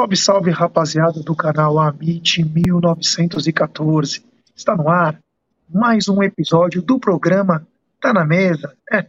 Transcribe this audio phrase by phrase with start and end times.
[0.00, 4.24] Salve, salve, rapaziada do canal Amit 1914.
[4.56, 5.20] Está no ar
[5.68, 7.68] mais um episódio do programa
[8.00, 8.74] Tá na Mesa.
[8.90, 9.04] É,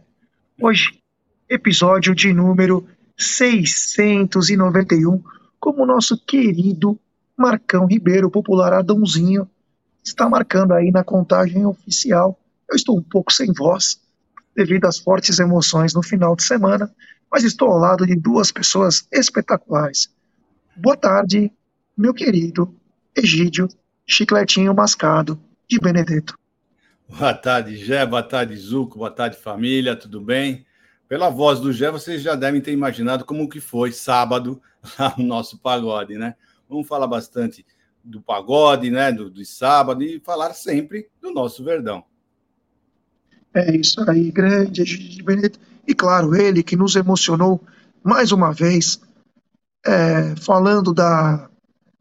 [0.60, 1.00] hoje,
[1.48, 5.24] episódio de número 691,
[5.58, 7.00] como o nosso querido
[7.34, 9.48] Marcão Ribeiro, popular Adãozinho,
[10.04, 12.38] está marcando aí na contagem oficial.
[12.68, 13.98] Eu estou um pouco sem voz,
[14.54, 16.92] devido às fortes emoções no final de semana,
[17.30, 20.10] mas estou ao lado de duas pessoas espetaculares.
[20.74, 21.52] Boa tarde,
[21.94, 22.74] meu querido
[23.14, 23.68] Egídio
[24.06, 26.38] Chicletinho Mascado de Benedetto.
[27.06, 30.64] Boa tarde, Gé, boa tarde, Zuco, boa tarde, família, tudo bem?
[31.06, 34.62] Pela voz do Gé, vocês já devem ter imaginado como que foi sábado
[34.98, 36.36] lá no nosso pagode, né?
[36.66, 37.66] Vamos falar bastante
[38.02, 42.02] do pagode, né, do, do sábado e falar sempre do nosso Verdão.
[43.52, 45.60] É isso aí, grande Egídio Benedetto.
[45.86, 47.60] E claro, ele que nos emocionou
[48.02, 48.98] mais uma vez
[49.84, 51.50] é, falando da,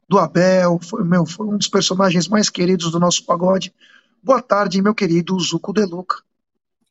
[0.08, 3.74] do Abel, foi, meu, foi um dos personagens mais queridos do nosso pagode.
[4.22, 6.18] Boa tarde, meu querido Zuco De Luca.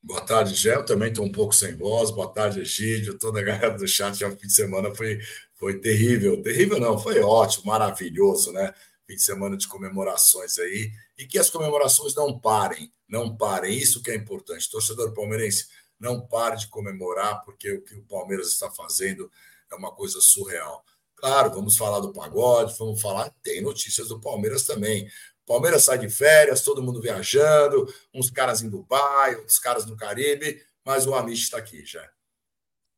[0.03, 0.77] Boa tarde, Gé.
[0.77, 2.11] Eu também estou um pouco sem voz.
[2.11, 3.19] Boa tarde, Egídio.
[3.19, 4.19] Toda a galera do chat.
[4.19, 5.21] Já fim de semana foi,
[5.55, 6.43] foi terrível.
[6.43, 8.73] Terrível não, foi ótimo, maravilhoso, né?
[9.07, 10.91] Fim de semana de comemorações aí.
[11.19, 12.91] E que as comemorações não parem.
[13.07, 13.77] Não parem.
[13.77, 14.71] Isso que é importante.
[14.71, 15.67] Torcedor palmeirense,
[16.01, 19.31] não pare de comemorar, porque o que o Palmeiras está fazendo
[19.71, 20.85] é uma coisa surreal.
[21.17, 25.09] Claro, vamos falar do pagode, vamos falar, tem notícias do Palmeiras também.
[25.47, 30.63] Palmeiras sai de férias, todo mundo viajando, uns caras em Dubai, outros caras no Caribe,
[30.85, 32.09] mas o Amish está aqui já.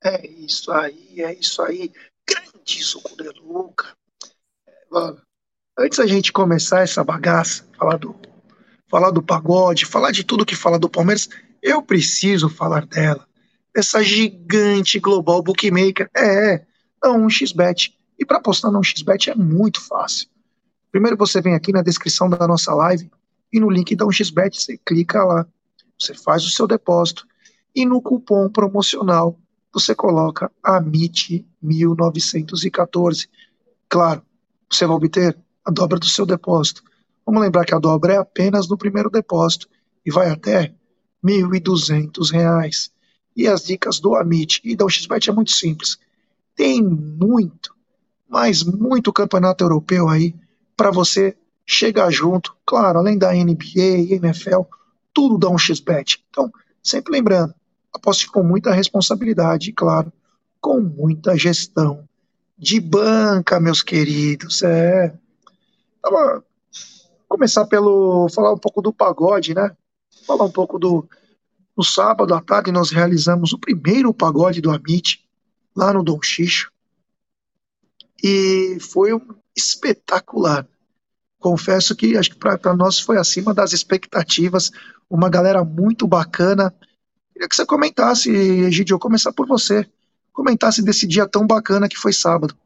[0.05, 1.93] É isso aí, é isso aí.
[2.28, 3.97] Grande suco de Luca.
[5.78, 8.15] Antes da gente começar essa bagaça, falar do,
[8.89, 11.28] falar do pagode, falar de tudo que fala do Palmeiras,
[11.62, 13.27] eu preciso falar dela
[13.75, 16.10] essa gigante global bookmaker.
[16.15, 16.66] É, é,
[17.05, 17.97] é um xbet.
[18.19, 20.28] E para apostar no xbet é muito fácil.
[20.91, 23.10] Primeiro você vem aqui na descrição da nossa live
[23.53, 25.47] e no link da 1xBet você clica lá,
[25.99, 27.27] você faz o seu depósito
[27.75, 29.38] e no cupom promocional
[29.72, 33.28] você coloca AMIT1914.
[33.89, 34.22] Claro,
[34.71, 35.34] você vai obter
[35.65, 36.83] a dobra do seu depósito.
[37.25, 39.66] Vamos lembrar que a dobra é apenas no primeiro depósito
[40.04, 40.75] e vai até R$
[41.25, 42.91] 1.200.
[43.37, 45.98] E as dicas do Amit e da UXBet é muito simples.
[46.54, 47.75] Tem muito,
[48.28, 50.34] mas muito campeonato europeu aí
[50.76, 52.54] para você chegar junto.
[52.66, 54.62] Claro, além da NBA, NFL,
[55.15, 56.25] tudo dá um XBet.
[56.31, 56.50] Então,
[56.82, 57.54] sempre lembrando,
[57.92, 60.12] aposte com muita responsabilidade e, claro,
[60.60, 62.09] com muita gestão
[62.56, 64.62] de banca, meus queridos.
[64.62, 65.15] É.
[65.98, 66.42] Então,
[67.28, 69.75] começar pelo falar um pouco do pagode, né?
[70.26, 71.09] Falar um pouco do
[71.77, 75.27] no sábado à tarde, nós realizamos o primeiro pagode do Amit,
[75.75, 76.71] lá no Dom Xixo.
[78.22, 79.21] E foi um
[79.56, 80.66] espetacular.
[81.38, 84.71] Confesso que acho que para nós foi acima das expectativas.
[85.10, 86.72] Uma galera muito bacana.
[87.33, 89.89] Queria que você comentasse, Egidio, começar por você.
[90.33, 92.56] Comentasse desse dia tão bacana que foi sábado.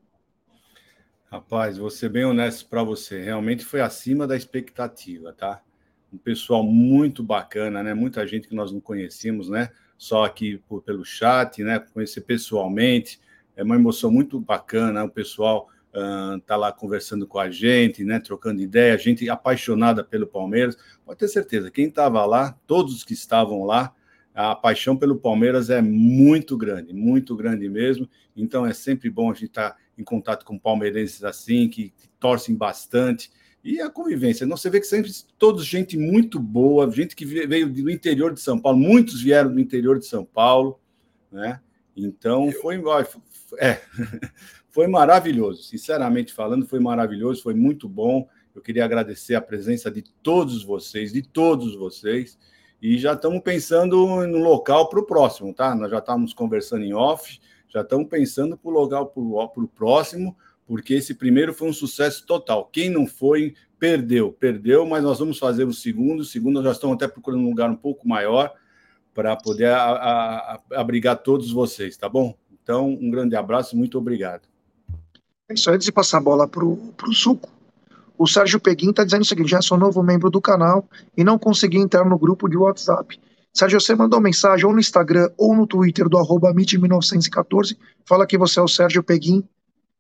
[1.31, 3.23] Rapaz, vou ser bem honesto para você.
[3.23, 5.63] Realmente foi acima da expectativa, tá?
[6.17, 7.95] Um pessoal muito bacana, né?
[7.95, 9.69] Muita gente que nós não conhecemos, né?
[9.99, 11.79] Só aqui por, pelo chat, né?
[11.79, 13.21] Conhecer pessoalmente,
[13.55, 15.05] é uma emoção muito bacana.
[15.05, 15.69] O pessoal
[16.45, 18.21] tá lá conversando com a gente, né?
[18.21, 20.77] Trocando ideia, gente apaixonada pelo Palmeiras.
[21.05, 23.95] Pode ter certeza, quem estava lá, todos que estavam lá,
[24.35, 28.07] a paixão pelo Palmeiras é muito grande, muito grande mesmo.
[28.37, 32.09] Então é sempre bom a gente estar tá em contato com palmeirenses assim, que, que
[32.21, 33.31] torcem bastante
[33.67, 34.47] e a convivência.
[34.47, 38.41] Não, você vê que sempre todos gente muito boa, gente que veio do interior de
[38.41, 40.79] São Paulo, muitos vieram do interior de São Paulo,
[41.33, 41.61] né?
[41.97, 42.81] Então foi,
[43.59, 43.81] é,
[44.71, 48.29] foi maravilhoso, sinceramente falando, foi maravilhoso, foi muito bom.
[48.55, 52.39] Eu queria agradecer a presença de todos vocês, de todos vocês,
[52.81, 55.75] e já estamos pensando no local para o próximo, tá?
[55.75, 60.37] Nós já estávamos conversando em off, já estamos pensando para o local para o próximo
[60.67, 62.69] porque esse primeiro foi um sucesso total.
[62.73, 66.21] Quem não foi, perdeu, perdeu, mas nós vamos fazer o segundo.
[66.21, 68.53] O segundo, já estamos até procurando um lugar um pouco maior
[69.15, 72.37] para poder a, a, abrigar todos vocês, tá bom?
[72.63, 74.43] Então, um grande abraço muito obrigado.
[75.49, 77.49] É isso, antes de passar a bola para o Suco,
[78.19, 81.39] o Sérgio Peguim está dizendo o seguinte: já sou novo membro do canal e não
[81.39, 83.19] consegui entrar no grupo de WhatsApp.
[83.55, 88.37] Sérgio, você mandou mensagem ou no Instagram ou no Twitter do arroba 1914 fala que
[88.37, 89.43] você é o Sérgio Peguim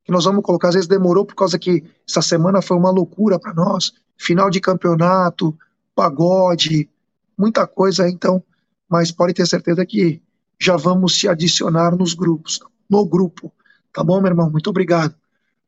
[0.06, 3.40] que nós vamos colocar, às vezes demorou por causa que essa semana foi uma loucura
[3.40, 5.58] para nós, final de campeonato,
[5.96, 6.88] pagode,
[7.36, 8.40] muita coisa, então,
[8.88, 10.22] mas pode ter certeza que
[10.60, 13.52] já vamos se adicionar nos grupos, no grupo,
[13.92, 14.48] tá bom, meu irmão?
[14.48, 15.12] Muito obrigado.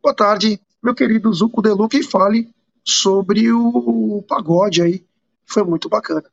[0.00, 2.54] Boa tarde, meu querido Zuco Deluca, e fale
[2.84, 5.04] sobre o pagode aí.
[5.44, 6.30] Foi muito bacana.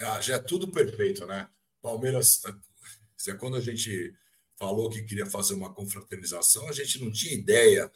[0.00, 1.46] Ah, já é tudo perfeito, né?
[1.80, 2.42] Palmeiras,
[3.38, 4.12] quando a gente
[4.58, 7.90] falou que queria fazer uma confraternização, a gente não tinha ideia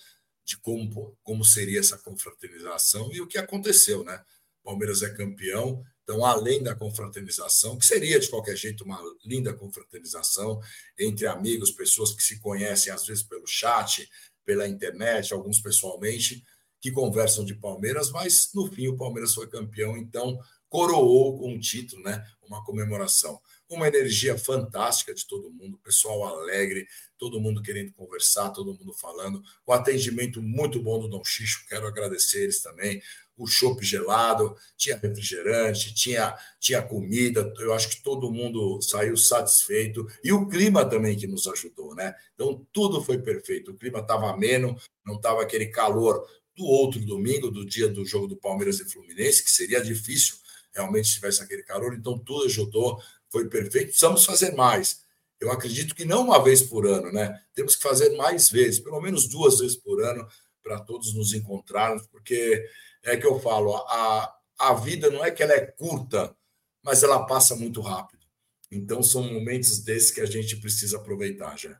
[0.44, 4.22] de como, como seria essa confraternização e o que aconteceu, né?
[4.62, 10.60] Palmeiras é campeão, então, além da confraternização, que seria de qualquer jeito uma linda confraternização
[10.98, 14.08] entre amigos, pessoas que se conhecem às vezes pelo chat,
[14.44, 16.44] pela internet, alguns pessoalmente,
[16.80, 20.38] que conversam de Palmeiras, mas no fim o Palmeiras foi campeão, então
[20.68, 22.24] coroou com um título, né?
[22.42, 23.40] Uma comemoração.
[23.72, 26.86] Uma energia fantástica de todo mundo, pessoal alegre,
[27.16, 29.42] todo mundo querendo conversar, todo mundo falando.
[29.66, 33.02] O atendimento muito bom do Dom Xixo, quero agradecer eles também
[33.34, 40.06] o chopp gelado, tinha refrigerante, tinha, tinha comida, eu acho que todo mundo saiu satisfeito,
[40.22, 42.14] e o clima também que nos ajudou, né?
[42.34, 47.50] Então tudo foi perfeito, o clima estava ameno, não estava aquele calor do outro domingo,
[47.50, 50.36] do dia do jogo do Palmeiras e Fluminense, que seria difícil
[50.74, 53.00] realmente se tivesse aquele calor, então tudo ajudou,
[53.32, 55.00] foi perfeito, precisamos fazer mais.
[55.40, 57.42] Eu acredito que não uma vez por ano, né?
[57.54, 60.28] Temos que fazer mais vezes, pelo menos duas vezes por ano,
[60.62, 62.64] para todos nos encontrarmos, porque
[63.02, 66.36] é que eu falo, a, a vida não é que ela é curta,
[66.84, 68.24] mas ela passa muito rápido.
[68.70, 71.76] Então são momentos desses que a gente precisa aproveitar já.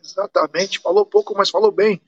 [0.00, 2.00] Exatamente, falou pouco, mas falou bem.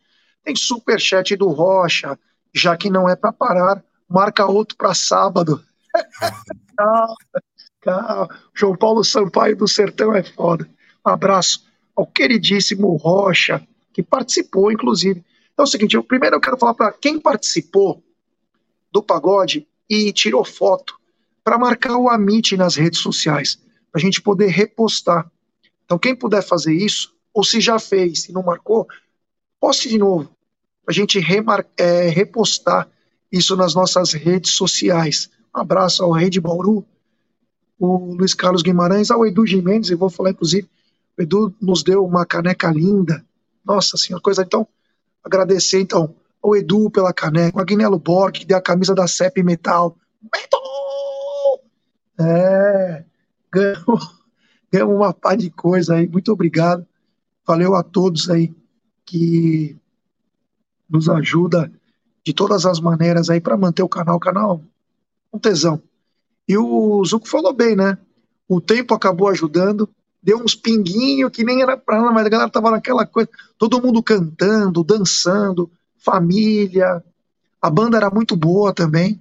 [0.45, 2.17] Tem super chat do Rocha,
[2.55, 5.65] já que não é para parar, marca outro para sábado.
[8.55, 10.69] João Paulo Sampaio do Sertão é foda.
[11.07, 15.25] Um abraço ao queridíssimo Rocha, que participou, inclusive.
[15.53, 18.03] Então é o seguinte, primeiro eu quero falar para quem participou
[18.93, 20.99] do pagode e tirou foto
[21.45, 23.57] para marcar o Amit nas redes sociais,
[23.93, 25.31] para a gente poder repostar.
[25.85, 28.89] Então, quem puder fazer isso, ou se já fez e não marcou,
[29.61, 30.25] poste de novo,
[30.85, 32.89] para a gente remar, é, repostar
[33.31, 35.31] isso nas nossas redes sociais.
[35.55, 36.85] Um abraço ao Rei de Bauru,
[37.79, 40.69] o Luiz Carlos Guimarães, ao Edu Gimenez, e vou falar inclusive,
[41.19, 43.25] o Edu nos deu uma caneca linda.
[43.65, 44.67] Nossa senhora, coisa então.
[45.25, 49.43] Agradecer então o Edu pela caneca, o Agnello Borg, que deu a camisa da CEP
[49.43, 49.97] Metal.
[50.23, 50.61] Metal!
[52.19, 53.05] É,
[53.51, 54.21] ganhamos,
[54.73, 56.09] ganhamos uma pá de coisa aí.
[56.09, 56.87] Muito obrigado.
[57.47, 58.55] Valeu a todos aí
[59.05, 59.77] que
[60.89, 61.71] nos ajuda
[62.25, 64.17] de todas as maneiras aí para manter o canal.
[64.17, 64.63] O canal
[65.33, 65.83] um tesão.
[66.49, 67.99] E o Zuco falou bem, né?
[68.49, 69.89] O tempo acabou ajudando,
[70.23, 73.29] deu uns pinguinhos que nem era pra lá, mas a galera tava naquela coisa,
[73.59, 77.03] todo mundo cantando, dançando, família.
[77.61, 79.21] A banda era muito boa também.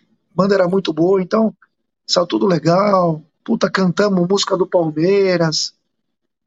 [0.00, 1.54] A banda era muito boa, então
[2.06, 3.22] saiu tudo legal.
[3.44, 5.74] Puta, cantamos música do Palmeiras.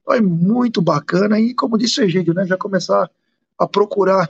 [0.03, 1.39] Foi muito bacana.
[1.39, 3.09] E como disse o Egídio, né, já começar
[3.57, 4.29] a procurar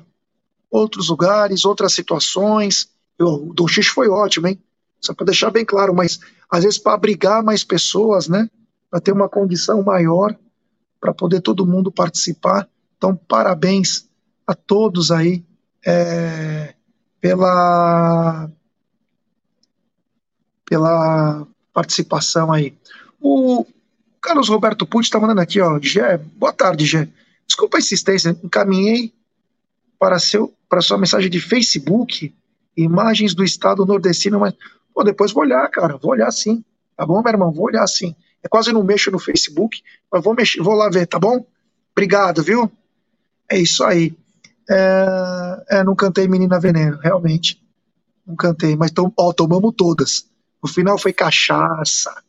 [0.70, 2.90] outros lugares, outras situações.
[3.20, 4.62] O Dom Xixo foi ótimo, hein?
[5.00, 8.50] Só para deixar bem claro, mas às vezes para abrigar mais pessoas, né?
[8.90, 10.36] Para ter uma condição maior,
[11.00, 12.68] para poder todo mundo participar.
[12.98, 14.08] Então, parabéns
[14.46, 15.44] a todos aí
[15.86, 16.74] é,
[17.22, 18.50] pela,
[20.66, 22.74] pela participação aí.
[23.20, 23.66] O
[24.22, 27.08] Carlos Roberto Pucci está mandando aqui, ó, Gé, boa tarde, Gé.
[27.46, 29.14] Desculpa a insistência, encaminhei
[30.00, 32.34] para, seu, para sua mensagem de Facebook
[32.76, 34.54] imagens do estado nordestino, mas
[34.98, 37.54] pô, depois vou olhar, cara, vou olhar sim, tá bom, meu irmão?
[37.54, 38.16] Vou olhar sim.
[38.44, 41.46] É quase não mexo no Facebook, mas vou mexer, vou lá ver, tá bom?
[41.92, 42.72] Obrigado, viu?
[43.50, 44.18] É isso aí.
[44.68, 47.64] É, é, não cantei Menina Veneno, realmente.
[48.26, 50.28] Não cantei, mas tom, ó, tomamos todas.
[50.64, 52.24] No final foi cachaça.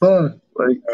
[0.00, 0.40] Mano,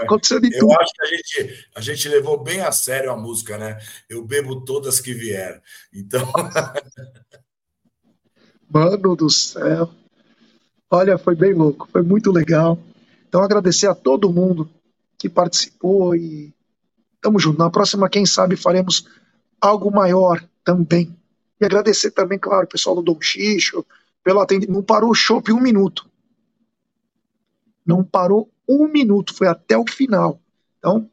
[0.02, 0.72] aconteceu de eu tudo.
[0.72, 3.78] Eu acho que a gente, a gente levou bem a sério a música, né?
[4.06, 5.62] Eu bebo todas que vieram.
[5.94, 6.30] Então.
[8.68, 9.90] Mano do céu.
[10.96, 12.78] Olha, foi bem louco, foi muito legal.
[13.28, 14.66] Então, agradecer a todo mundo
[15.18, 16.54] que participou e
[17.20, 17.58] tamo junto.
[17.58, 19.06] Na próxima, quem sabe, faremos
[19.60, 21.14] algo maior também.
[21.60, 23.84] E agradecer também, claro, o pessoal do Dom Xixo,
[24.24, 24.74] pelo atendimento.
[24.74, 26.08] Não parou o shopping um minuto.
[27.84, 30.40] Não parou um minuto, foi até o final.
[30.78, 31.10] Então,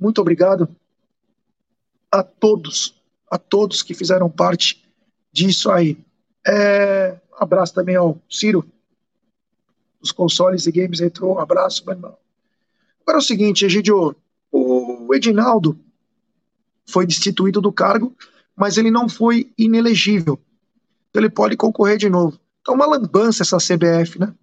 [0.00, 0.66] muito obrigado
[2.10, 2.98] a todos,
[3.30, 4.82] a todos que fizeram parte
[5.30, 5.98] disso aí.
[6.46, 8.64] É, abraço também ao Ciro,
[10.04, 11.36] dos consoles e games entrou.
[11.36, 12.16] Um abraço, meu irmão.
[13.02, 14.14] Agora é o seguinte, Egidio,
[14.52, 15.78] o Edinaldo
[16.86, 18.14] foi destituído do cargo,
[18.54, 20.38] mas ele não foi inelegível.
[21.10, 22.38] Então ele pode concorrer de novo.
[22.60, 24.34] Então, uma lambança essa CBF, né?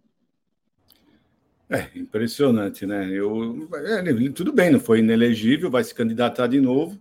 [1.70, 3.10] É, impressionante, né?
[3.10, 3.68] Eu,
[4.36, 7.00] tudo bem, não foi inelegível, vai se candidatar de novo.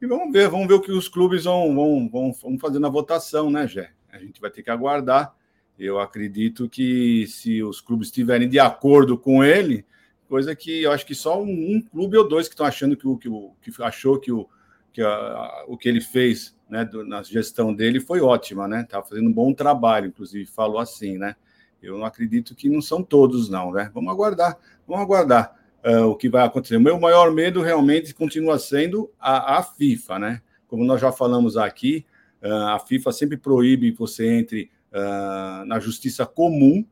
[0.00, 2.88] E vamos ver, vamos ver o que os clubes vão, vão, vão, vão fazer na
[2.88, 3.92] votação, né, Gé?
[4.12, 5.34] A gente vai ter que aguardar.
[5.78, 9.84] Eu acredito que se os clubes estiverem de acordo com ele,
[10.28, 13.06] coisa que eu acho que só um, um clube ou dois que estão achando que
[13.06, 14.48] o que, o, que achou que o
[14.92, 18.84] que a, o que ele fez né, do, na gestão dele foi ótima, né?
[18.88, 21.36] Tá fazendo um bom trabalho, inclusive falou assim, né?
[21.80, 23.90] Eu não acredito que não são todos, não, né?
[23.94, 25.54] Vamos aguardar, vamos aguardar
[25.84, 26.76] uh, o que vai acontecer.
[26.76, 30.42] O meu maior medo realmente continua sendo a, a FIFA, né?
[30.66, 32.04] Como nós já falamos aqui,
[32.42, 36.84] uh, a FIFA sempre proíbe que você entre uh, na justiça comum,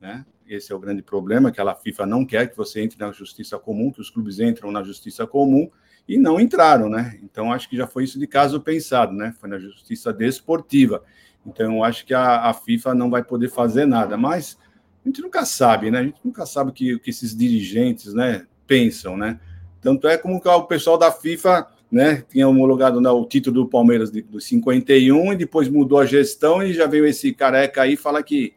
[0.00, 0.24] né?
[0.48, 3.58] Esse é o grande problema, que a FIFA não quer que você entre na justiça
[3.58, 5.68] comum, que os clubes entram na justiça comum
[6.08, 7.18] e não entraram, né?
[7.22, 9.34] Então acho que já foi isso de caso pensado, né?
[9.40, 11.02] Foi na justiça desportiva.
[11.44, 14.56] Então acho que a, a FIFA não vai poder fazer nada, mas
[15.04, 15.98] a gente nunca sabe, né?
[15.98, 19.40] A gente nunca sabe o que, que esses dirigentes, né, pensam, né?
[19.80, 22.24] Tanto é como que o pessoal da FIFA né?
[22.28, 26.62] Tinha homologado né, o título do Palmeiras de, do 51 e depois mudou a gestão
[26.62, 28.52] e já veio esse careca aí fala que,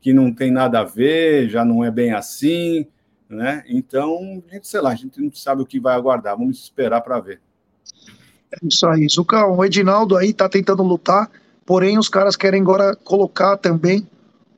[0.00, 2.86] que não tem nada a ver, já não é bem assim,
[3.28, 3.62] né?
[3.68, 7.20] Então, gente, sei lá, a gente não sabe o que vai aguardar, vamos esperar para
[7.20, 7.40] ver.
[8.52, 11.30] É isso aí, Zucão, o Edinaldo aí tá tentando lutar,
[11.64, 14.08] porém os caras querem agora colocar também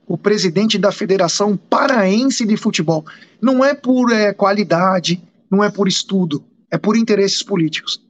[0.07, 3.05] o presidente da Federação Paraense de Futebol.
[3.41, 8.01] Não é por é, qualidade, não é por estudo, é por interesses políticos.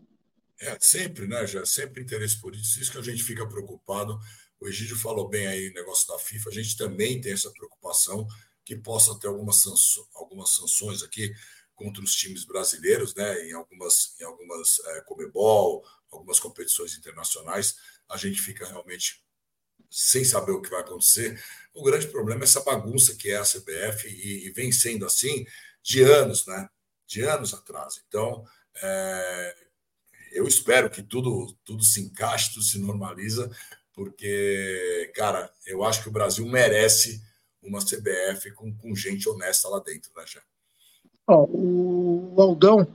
[0.63, 4.17] É, sempre, né, já sempre interesse político, isso que a gente fica preocupado.
[4.61, 8.29] O Egídio falou bem aí o negócio da FIFA, a gente também tem essa preocupação
[8.65, 11.35] que possa ter algumas, sanções, algumas sanções aqui
[11.75, 17.75] contra os times brasileiros, né, em algumas, em algumas é, Comebol, algumas competições internacionais,
[18.09, 19.21] a gente fica realmente
[19.91, 21.43] sem saber o que vai acontecer.
[21.75, 25.45] O grande problema é essa bagunça que é a CBF e, e vem sendo assim
[25.83, 26.69] de anos, né,
[27.05, 28.01] de anos atrás.
[28.07, 29.72] Então, é,
[30.33, 33.51] eu espero que tudo, tudo se encaixe, tudo se normaliza,
[33.95, 37.23] porque, cara, eu acho que o Brasil merece
[37.63, 40.41] uma CBF com, com gente honesta lá dentro, né, já.
[41.27, 42.87] Ó, o Aldão,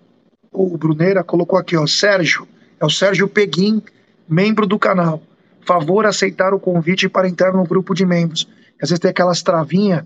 [0.52, 2.48] o Bruneira, colocou aqui, ó, Sérgio,
[2.80, 3.82] é o Sérgio Peguim,
[4.28, 5.22] membro do canal.
[5.66, 8.48] Favor aceitar o convite para entrar no grupo de membros.
[8.82, 10.06] Às vezes tem aquelas travinhas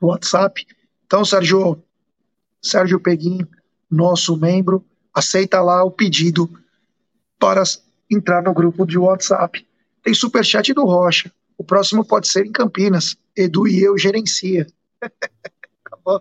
[0.00, 0.66] no WhatsApp.
[1.06, 1.82] Então, Sérgio,
[2.62, 3.46] Sérgio Peguim,
[3.90, 4.84] nosso membro,
[5.16, 6.46] aceita lá o pedido
[7.38, 7.62] para
[8.10, 9.66] entrar no grupo de WhatsApp.
[10.02, 11.32] Tem superchat do Rocha.
[11.56, 13.16] O próximo pode ser em Campinas.
[13.34, 14.66] Edu e eu gerencia.
[15.00, 16.20] tá bom.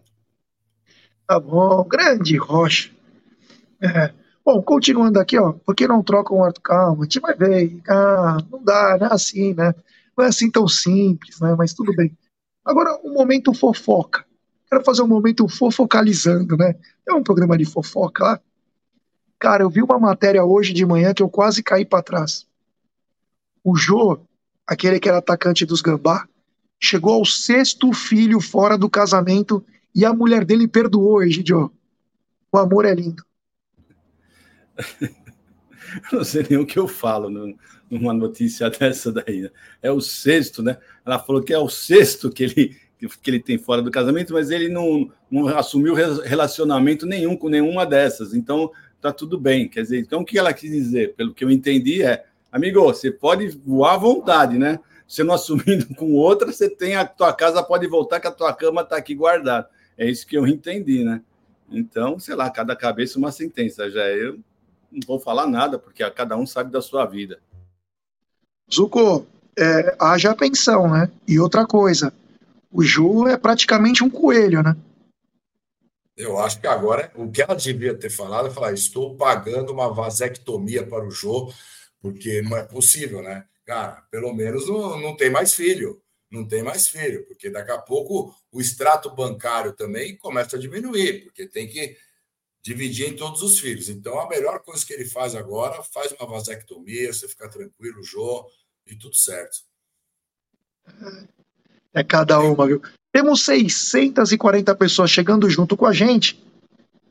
[1.28, 1.84] Tá bom.
[1.84, 2.90] Grande Rocha.
[3.82, 4.14] É.
[4.46, 5.52] Bom, continuando aqui, ó.
[5.52, 6.62] Por que não trocam o Arthur?
[6.62, 7.82] Calma, a gente vai ver.
[7.90, 9.76] Ah, não dá, não é assim, né?
[10.18, 11.54] Não é assim tão simples, né?
[11.58, 12.18] Mas tudo bem.
[12.64, 14.26] Agora, um momento fofoca.
[14.70, 16.76] Quero fazer um momento fofocalizando, né?
[17.06, 18.42] É um programa de fofoca lá.
[19.40, 22.48] Cara, eu vi uma matéria hoje de manhã que eu quase caí para trás.
[23.64, 24.20] O Jô,
[24.66, 26.28] aquele que era atacante dos Gambá,
[26.80, 31.72] chegou ao sexto filho fora do casamento e a mulher dele perdoou, Egidio.
[32.52, 33.24] O amor é lindo.
[36.12, 37.30] não sei nem o que eu falo
[37.90, 39.42] numa notícia dessa daí.
[39.42, 39.50] Né?
[39.82, 40.78] É o sexto, né?
[41.06, 42.78] Ela falou que é o sexto que ele,
[43.22, 47.86] que ele tem fora do casamento, mas ele não, não assumiu relacionamento nenhum com nenhuma
[47.86, 48.34] dessas.
[48.34, 48.72] Então,
[49.12, 49.68] tá tudo bem.
[49.68, 53.12] Quer dizer, então o que ela quis dizer, pelo que eu entendi, é, amigo, você
[53.12, 54.80] pode voar à vontade, né?
[55.08, 58.54] Você não assumindo com outra, você tem a tua casa pode voltar que a tua
[58.54, 59.70] cama está aqui guardada.
[59.98, 61.22] É isso que eu entendi, né?
[61.70, 63.90] Então, sei lá, cada cabeça uma sentença.
[63.90, 64.40] Já eu
[64.92, 67.40] não vou falar nada, porque cada um sabe da sua vida.
[68.74, 69.26] Zuko,
[69.58, 71.10] é, haja pensão, né?
[71.28, 72.14] E outra coisa,
[72.72, 74.76] o Ju é praticamente um coelho, né?
[76.16, 79.94] Eu acho que agora o que ela devia ter falado é falar: estou pagando uma
[79.94, 81.52] vasectomia para o Jô,
[82.00, 83.46] porque não é possível, né?
[83.66, 86.02] Cara, pelo menos não, não tem mais filho.
[86.32, 91.24] Não tem mais filho, porque daqui a pouco o extrato bancário também começa a diminuir,
[91.24, 91.96] porque tem que
[92.62, 93.90] dividir em todos os filhos.
[93.90, 98.50] Então, a melhor coisa que ele faz agora, faz uma vasectomia, você fica tranquilo, Jô,
[98.88, 99.60] e tudo certo.
[101.94, 102.82] É cada uma, viu?
[103.16, 106.38] Temos 640 pessoas chegando junto com a gente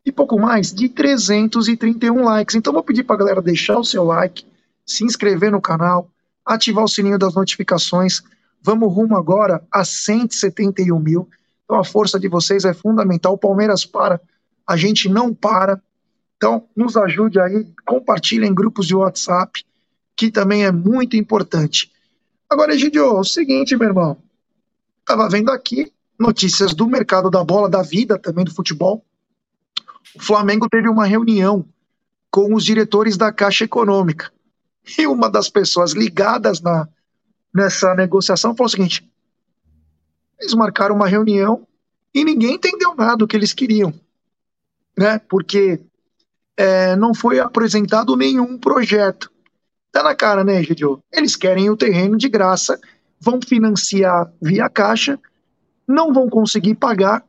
[0.05, 2.55] e pouco mais de 331 likes.
[2.55, 4.45] Então vou pedir para a galera deixar o seu like,
[4.85, 6.11] se inscrever no canal,
[6.45, 8.23] ativar o sininho das notificações.
[8.61, 11.27] Vamos rumo agora a 171 mil.
[11.65, 13.33] Então a força de vocês é fundamental.
[13.33, 14.21] O Palmeiras para,
[14.67, 15.81] a gente não para.
[16.37, 19.65] Então nos ajude aí, compartilhem em grupos de WhatsApp,
[20.15, 21.91] que também é muito importante.
[22.51, 24.19] Agora, Egidio, é o seguinte, meu irmão.
[25.01, 29.05] Estava vendo aqui notícias do mercado da bola, da vida também do futebol.
[30.15, 31.65] O Flamengo teve uma reunião
[32.31, 34.33] com os diretores da Caixa Econômica.
[34.99, 36.89] E uma das pessoas ligadas na,
[37.55, 39.09] nessa negociação falou o seguinte:
[40.41, 41.67] eles marcaram uma reunião
[42.15, 43.93] e ninguém entendeu nada do que eles queriam,
[44.97, 45.19] né?
[45.19, 45.81] Porque
[46.57, 49.31] é, não foi apresentado nenhum projeto.
[49.91, 51.03] Tá na cara, né, Gidio?
[51.13, 52.79] Eles querem o terreno de graça,
[53.21, 55.19] vão financiar via Caixa,
[55.87, 57.25] não vão conseguir pagar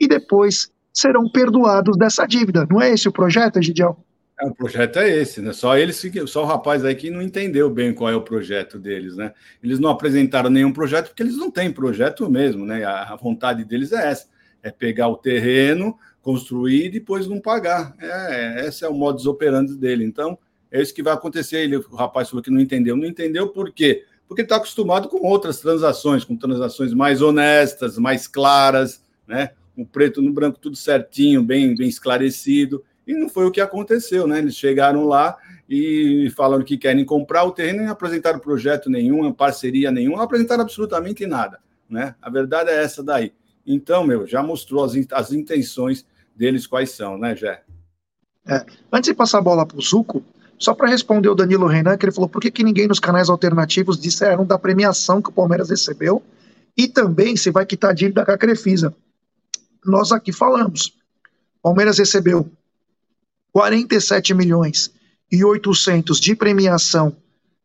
[0.00, 2.66] e depois serão perdoados dessa dívida.
[2.68, 3.96] Não é esse o projeto, Gidião?
[4.40, 5.52] É, o projeto é esse, né?
[5.52, 9.16] Só eles, só o rapaz aí que não entendeu bem qual é o projeto deles,
[9.16, 9.32] né?
[9.62, 12.84] Eles não apresentaram nenhum projeto porque eles não têm projeto mesmo, né?
[12.84, 14.28] A, vontade deles é essa:
[14.62, 17.94] é pegar o terreno, construir e depois não pagar.
[18.00, 20.04] É, esse é o modus operandi dele.
[20.04, 20.38] Então,
[20.70, 21.58] é isso que vai acontecer.
[21.58, 22.96] Ele, o rapaz falou que não entendeu.
[22.96, 24.04] Não entendeu por quê?
[24.28, 29.52] Porque está acostumado com outras transações, com transações mais honestas, mais claras, né?
[29.74, 32.84] O preto no branco, tudo certinho, bem, bem esclarecido.
[33.06, 34.38] E não foi o que aconteceu, né?
[34.38, 35.36] Eles chegaram lá
[35.68, 40.62] e falaram que querem comprar o terreno não apresentaram projeto nenhum, parceria nenhuma, não apresentaram
[40.62, 41.58] absolutamente nada,
[41.88, 42.14] né?
[42.20, 43.32] A verdade é essa daí.
[43.66, 47.62] Então, meu, já mostrou as, as intenções deles quais são, né, Jé?
[48.46, 48.64] É.
[48.90, 50.24] Antes de passar a bola para o Zuco,
[50.58, 53.28] só para responder o Danilo Renan, que ele falou por que, que ninguém nos canais
[53.28, 56.22] alternativos disseram da premiação que o Palmeiras recebeu
[56.76, 58.94] e também se vai quitar a dívida com a Crefisa.
[59.84, 60.96] Nós aqui falamos.
[61.62, 62.50] Palmeiras recebeu
[63.52, 64.92] 47 milhões
[65.30, 67.16] e 800 de premiação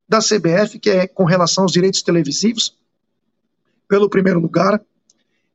[0.08, 2.76] da CBF, que é com relação aos direitos televisivos,
[3.88, 4.82] pelo primeiro lugar,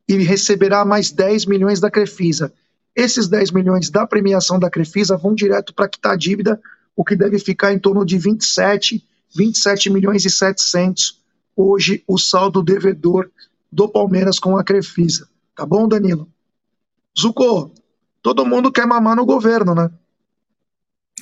[0.08, 2.52] e receberá mais 10 milhões da Crefisa.
[2.96, 6.60] Esses 10 milhões da premiação da Crefisa vão direto para quitar a dívida,
[6.98, 11.22] o que deve ficar em torno de 27, 27 milhões e 700
[11.56, 13.30] hoje o saldo devedor
[13.70, 15.28] do Palmeiras com a Crefisa.
[15.54, 16.28] Tá bom, Danilo?
[17.16, 17.70] Zucco,
[18.20, 19.88] todo mundo quer mamar no governo, né?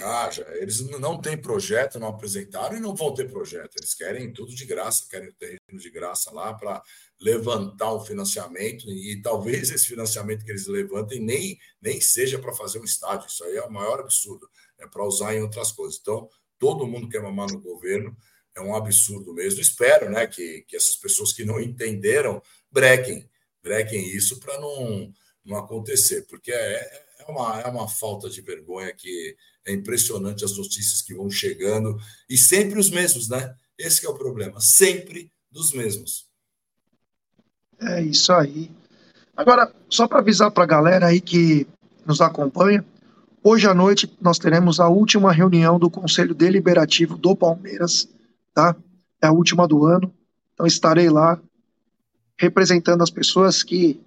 [0.02, 3.76] Ah, já, eles não têm projeto, não apresentaram e não vão ter projeto.
[3.78, 6.82] Eles querem tudo de graça, querem terreno de graça lá para
[7.20, 12.78] levantar um financiamento e talvez esse financiamento que eles levantem nem, nem seja para fazer
[12.78, 13.28] um estádio.
[13.28, 15.98] Isso aí é o maior absurdo, é para usar em outras coisas.
[16.00, 16.28] Então,
[16.58, 18.16] todo mundo quer mamar no governo,
[18.54, 19.60] é um absurdo mesmo.
[19.60, 23.28] Espero né, que, que essas pessoas que não entenderam brequem,
[23.62, 25.12] brequem isso para não,
[25.44, 29.36] não acontecer, porque é, é, uma, é uma falta de vergonha que
[29.66, 31.96] é impressionante as notícias que vão chegando
[32.28, 33.54] e sempre os mesmos, né?
[33.78, 36.28] Esse é o problema, sempre dos mesmos.
[37.80, 38.70] É isso aí.
[39.36, 41.66] Agora, só para avisar para a galera aí que
[42.06, 42.84] nos acompanha,
[43.42, 48.08] hoje à noite nós teremos a última reunião do Conselho Deliberativo do Palmeiras,
[48.54, 48.74] tá?
[49.20, 50.14] É a última do ano.
[50.54, 51.40] Então estarei lá
[52.38, 54.00] representando as pessoas que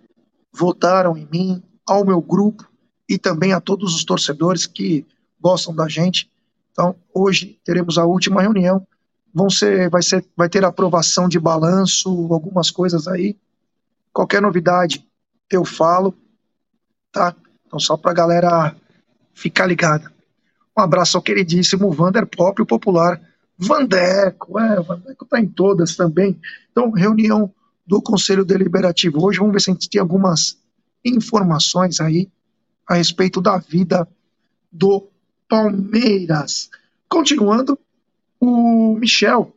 [0.52, 2.69] votaram em mim, ao meu grupo
[3.10, 5.04] e também a todos os torcedores que
[5.42, 6.32] gostam da gente.
[6.72, 8.86] Então, hoje teremos a última reunião.
[9.34, 13.36] Vão ser, vai, ser, vai ter aprovação de balanço, algumas coisas aí.
[14.14, 15.04] Qualquer novidade
[15.50, 16.16] eu falo,
[17.12, 17.36] tá?
[17.66, 18.76] Então, só para a galera
[19.34, 20.12] ficar ligada.
[20.78, 23.20] Um abraço ao queridíssimo Vander Pop, o popular
[23.58, 24.60] Vandeco.
[24.60, 26.40] É, o Vandeco tá em todas também.
[26.72, 27.52] Então, reunião
[27.86, 29.40] do Conselho Deliberativo hoje.
[29.40, 30.58] Vamos ver se a gente tem algumas
[31.04, 32.30] informações aí
[32.90, 34.08] a respeito da vida
[34.72, 35.08] do
[35.48, 36.72] Palmeiras.
[37.08, 37.78] Continuando,
[38.40, 39.56] o Michel,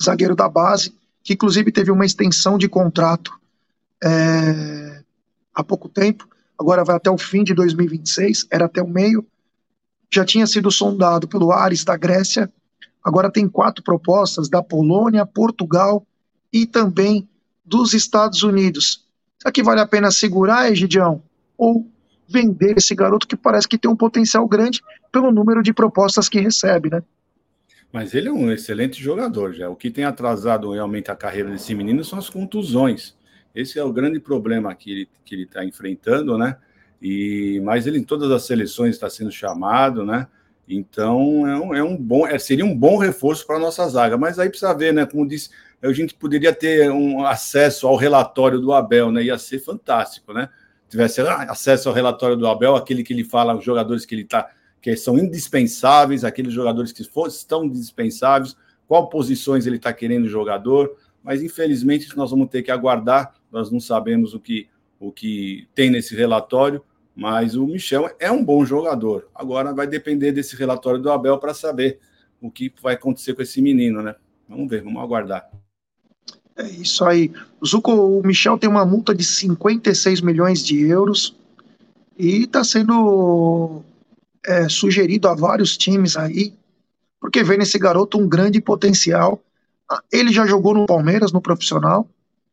[0.00, 3.32] zagueiro da base, que inclusive teve uma extensão de contrato
[4.02, 5.02] é,
[5.52, 9.26] há pouco tempo, agora vai até o fim de 2026, era até o meio,
[10.08, 12.52] já tinha sido sondado pelo Ares da Grécia,
[13.02, 16.06] agora tem quatro propostas da Polônia, Portugal
[16.52, 17.28] e também
[17.64, 19.04] dos Estados Unidos.
[19.36, 21.22] Será que vale a pena segurar, Egidião?
[21.58, 21.86] Ou
[22.28, 24.80] vender esse garoto que parece que tem um potencial grande
[25.12, 27.02] pelo número de propostas que recebe, né?
[27.90, 29.68] Mas ele é um excelente jogador, já.
[29.68, 33.16] O que tem atrasado realmente a carreira desse menino são as contusões.
[33.54, 36.56] Esse é o grande problema que ele que ele está enfrentando, né?
[37.00, 40.26] E mas ele em todas as seleções está sendo chamado, né?
[40.68, 44.18] Então é um, é um bom, é, seria um bom reforço para a nossa zaga.
[44.18, 45.06] Mas aí precisa ver, né?
[45.06, 45.48] Como disse,
[45.80, 49.22] a gente poderia ter um acesso ao relatório do Abel, né?
[49.22, 50.50] Ia ser fantástico, né?
[50.88, 54.50] Tivesse acesso ao relatório do Abel, aquele que ele fala, os jogadores que ele tá,
[54.80, 60.96] que são indispensáveis, aqueles jogadores que estão indispensáveis, qual posições ele está querendo o jogador,
[61.22, 65.90] mas infelizmente nós vamos ter que aguardar, nós não sabemos o que, o que tem
[65.90, 66.82] nesse relatório,
[67.14, 69.28] mas o Michel é um bom jogador.
[69.34, 71.98] Agora vai depender desse relatório do Abel para saber
[72.40, 74.14] o que vai acontecer com esse menino, né?
[74.48, 75.50] Vamos ver, vamos aguardar.
[76.58, 77.32] É isso aí.
[77.64, 81.36] Zuko, o Michel tem uma multa de 56 milhões de euros
[82.18, 83.80] e está sendo
[84.44, 86.52] é, sugerido a vários times aí,
[87.20, 89.40] porque vê nesse garoto um grande potencial.
[89.88, 92.08] Ah, ele já jogou no Palmeiras, no profissional,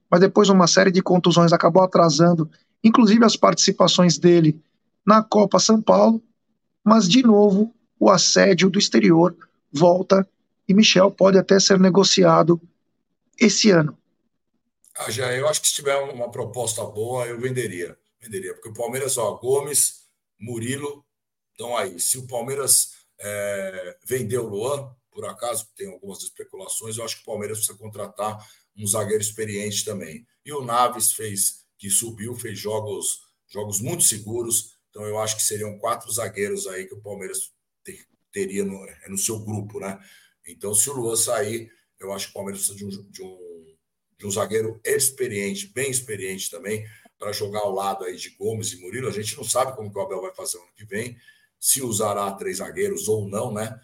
[0.09, 2.47] mas depois uma série de contusões acabou atrasando,
[2.83, 4.61] inclusive as participações dele
[5.03, 6.21] na Copa São Paulo.
[6.83, 9.35] Mas, de novo, o assédio do exterior
[9.71, 10.27] volta
[10.69, 12.61] e Michel pode até ser negociado
[13.39, 13.97] esse ano.
[14.97, 17.97] Ah, já, eu acho que se tiver uma proposta boa, eu venderia.
[18.19, 20.05] Venderia, porque o Palmeiras, ó, Gomes,
[20.39, 21.05] Murilo,
[21.51, 21.99] estão aí.
[21.99, 27.23] Se o Palmeiras é, vender o Luan, por acaso, tem algumas especulações, eu acho que
[27.23, 28.37] o Palmeiras precisa contratar
[28.77, 30.25] um zagueiro experiente também.
[30.45, 34.77] E o Naves fez, que subiu, fez jogos, jogos muito seguros.
[34.89, 37.51] Então eu acho que seriam quatro zagueiros aí que o Palmeiras
[37.83, 39.99] ter, teria no, no seu grupo, né?
[40.47, 43.75] Então, se o Luan sair, eu acho que o Palmeiras precisa de um, de um,
[44.17, 46.86] de um zagueiro experiente, bem experiente também,
[47.17, 49.08] para jogar ao lado aí de Gomes e Murilo.
[49.08, 51.17] A gente não sabe como que o Abel vai fazer ano que vem,
[51.60, 53.77] se usará três zagueiros ou não, né?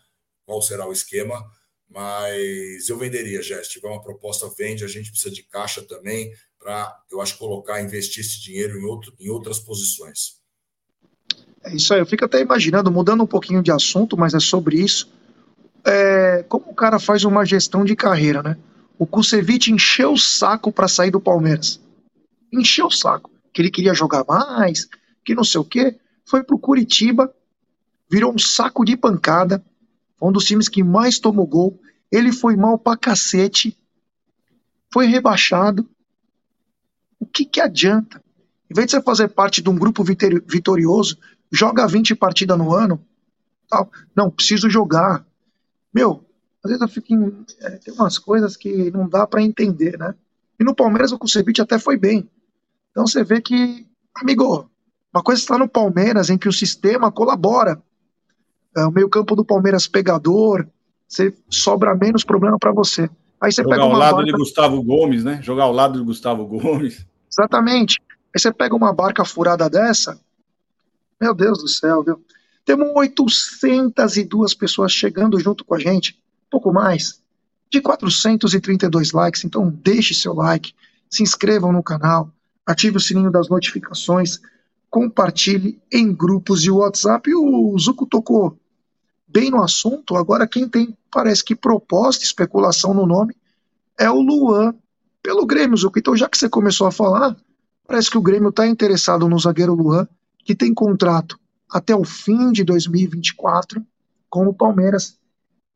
[0.45, 1.43] Qual será o esquema?
[1.89, 3.61] Mas eu venderia, já.
[3.63, 4.83] Se tiver uma proposta, vende.
[4.83, 9.13] A gente precisa de caixa também para, eu acho, colocar, investir esse dinheiro em, outro,
[9.19, 10.39] em outras posições.
[11.63, 11.99] É isso aí.
[11.99, 15.09] Eu fico até imaginando, mudando um pouquinho de assunto, mas é sobre isso
[15.85, 18.57] é, como o cara faz uma gestão de carreira, né?
[18.97, 21.81] O Kusevich encheu o saco para sair do Palmeiras.
[22.51, 23.31] Encheu o saco.
[23.53, 24.87] Que ele queria jogar mais,
[25.25, 25.97] que não sei o quê.
[26.23, 27.33] Foi pro Curitiba,
[28.09, 29.63] virou um saco de pancada.
[30.21, 31.81] Um dos times que mais tomou gol.
[32.11, 33.75] Ele foi mal pra cacete.
[34.93, 35.89] Foi rebaixado.
[37.19, 38.23] O que que adianta?
[38.69, 41.17] Em vez de você fazer parte de um grupo vitorioso,
[41.51, 43.03] joga 20 partidas no ano.
[43.67, 43.91] Tal.
[44.15, 45.25] Não, preciso jogar
[45.93, 46.23] meu,
[46.63, 50.13] às vezes eu fico em, é, tem umas coisas que não dá para entender, né?
[50.59, 52.29] E no Palmeiras o Kusevich até foi bem.
[52.91, 54.69] Então você vê que, amigo,
[55.13, 57.81] uma coisa está no Palmeiras em que o sistema colabora.
[58.77, 60.65] É, o meio-campo do Palmeiras pegador,
[61.07, 63.09] você sobra menos problema para você.
[63.41, 64.31] Aí você Jogar pega uma ao lado barca...
[64.31, 65.41] de Gustavo Gomes, né?
[65.41, 67.05] Jogar ao lado de Gustavo Gomes.
[67.29, 67.99] Exatamente.
[68.33, 70.17] Aí você pega uma barca furada dessa,
[71.19, 72.23] meu Deus do céu, viu?
[72.65, 76.19] Temos 802 pessoas chegando junto com a gente,
[76.49, 77.21] pouco mais,
[77.71, 79.43] de 432 likes.
[79.43, 80.73] Então, deixe seu like,
[81.09, 82.31] se inscrevam no canal,
[82.65, 84.39] ative o sininho das notificações,
[84.89, 87.29] compartilhe em grupos de WhatsApp.
[87.29, 88.57] E o Zuko tocou
[89.27, 90.15] bem no assunto.
[90.15, 93.35] Agora, quem tem, parece que proposta, especulação no nome,
[93.97, 94.75] é o Luan,
[95.23, 95.97] pelo Grêmio, Zuko.
[95.97, 97.35] Então, já que você começou a falar,
[97.87, 100.07] parece que o Grêmio está interessado no zagueiro Luan,
[100.43, 101.39] que tem contrato
[101.71, 103.85] até o fim de 2024
[104.29, 105.17] com o Palmeiras.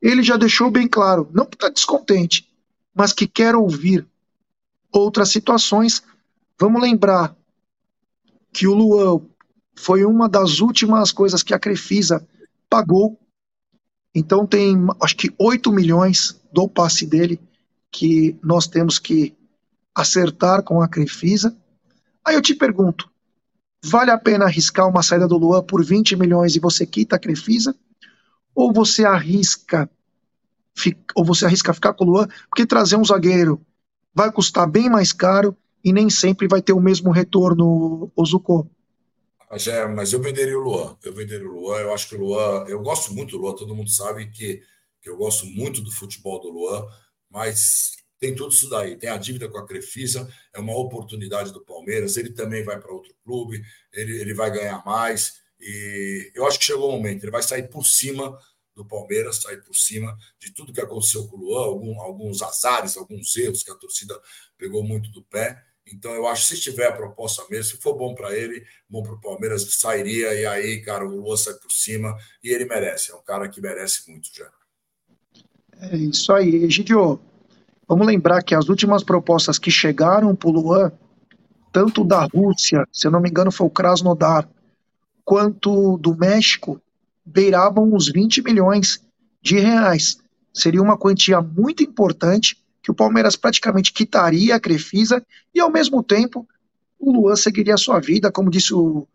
[0.01, 2.47] Ele já deixou bem claro, não que está descontente,
[2.93, 4.05] mas que quer ouvir
[4.91, 6.03] outras situações.
[6.59, 7.35] Vamos lembrar
[8.51, 9.21] que o Luan
[9.75, 12.25] foi uma das últimas coisas que a Crefisa
[12.69, 13.19] pagou.
[14.13, 17.39] Então tem acho que 8 milhões do passe dele
[17.91, 19.35] que nós temos que
[19.93, 21.55] acertar com a Crefisa.
[22.23, 23.09] Aí eu te pergunto,
[23.87, 27.19] Vale a pena arriscar uma saída do Luan por 20 milhões e você quita a
[27.19, 27.75] Crefisa?
[28.53, 29.89] Ou você arrisca
[31.15, 33.61] ou você arrisca ficar com o Luan, porque trazer um zagueiro
[34.13, 38.69] vai custar bem mais caro e nem sempre vai ter o mesmo retorno, Ozuko.
[39.49, 40.97] Mas, é, mas eu venderia o Luan.
[41.03, 41.77] Eu venderia o Luan.
[41.77, 42.65] Eu acho que o Luan.
[42.67, 44.61] Eu gosto muito do Luan, todo mundo sabe que,
[45.01, 46.83] que eu gosto muito do futebol do Luan,
[47.29, 48.97] mas tem tudo isso daí.
[48.97, 52.17] Tem a dívida com a Crefisa, é uma oportunidade do Palmeiras.
[52.17, 53.61] Ele também vai para outro clube,
[53.93, 55.41] ele, ele vai ganhar mais.
[55.59, 57.23] E eu acho que chegou o momento.
[57.23, 58.37] Ele vai sair por cima
[58.75, 62.97] do Palmeiras, sair por cima de tudo que aconteceu com o Luan, algum, alguns azares,
[62.97, 64.19] alguns erros que a torcida
[64.57, 65.63] pegou muito do pé.
[65.87, 69.03] Então, eu acho que se tiver a proposta mesmo, se for bom para ele, bom
[69.03, 70.33] para o Palmeiras, sairia.
[70.33, 73.11] E aí, cara, o Luan sai por cima e ele merece.
[73.11, 74.51] É um cara que merece muito já.
[75.79, 77.21] É isso aí, Egidio.
[77.87, 80.91] Vamos lembrar que as últimas propostas que chegaram para o Luan,
[81.71, 84.47] tanto da Rússia, se eu não me engano foi o Krasnodar,
[85.23, 86.81] quanto do México,
[87.23, 89.01] beiravam os 20 milhões
[89.41, 90.17] de reais.
[90.53, 96.03] Seria uma quantia muito importante que o Palmeiras praticamente quitaria a Crefisa e, ao mesmo
[96.03, 96.47] tempo,
[96.99, 99.07] o Luan seguiria a sua vida, como disse o,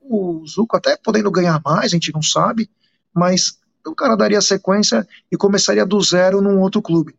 [0.00, 2.68] o Zuco, até podendo ganhar mais, a gente não sabe,
[3.14, 7.14] mas o cara daria sequência e começaria do zero num outro clube.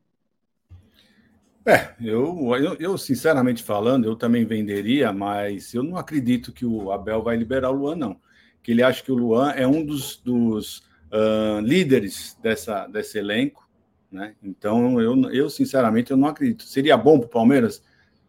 [1.65, 6.91] É, eu, eu, eu, sinceramente falando, eu também venderia, mas eu não acredito que o
[6.91, 8.19] Abel vai liberar o Luan, não.
[8.63, 10.79] Que ele acha que o Luan é um dos, dos
[11.11, 13.69] uh, líderes dessa, desse elenco,
[14.11, 14.35] né?
[14.41, 16.63] Então, eu, eu sinceramente eu não acredito.
[16.63, 17.83] Seria bom para o Palmeiras?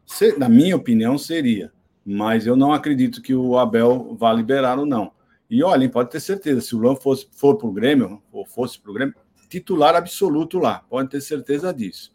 [0.04, 1.72] Se, na minha opinião, seria,
[2.04, 5.10] mas eu não acredito que o Abel vá liberá-lo, não.
[5.48, 8.78] E olhem, pode ter certeza, se o Luan fosse, for para o Grêmio, ou fosse
[8.78, 9.14] para o Grêmio,
[9.48, 12.12] titular absoluto lá, pode ter certeza disso.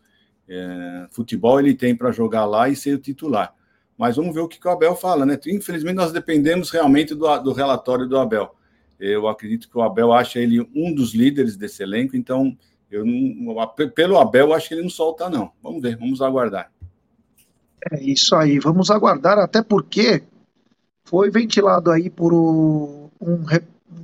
[0.49, 3.53] É, futebol ele tem para jogar lá e ser o titular.
[3.97, 5.37] Mas vamos ver o que, que o Abel fala, né?
[5.47, 8.55] Infelizmente, nós dependemos realmente do, do relatório do Abel.
[8.99, 12.57] Eu acredito que o Abel acha ele um dos líderes desse elenco, então
[12.89, 15.51] eu não, pelo Abel, eu acho que ele não solta, não.
[15.61, 16.71] Vamos ver, vamos aguardar.
[17.91, 20.23] É isso aí, vamos aguardar, até porque
[21.03, 23.45] foi ventilado aí por um, um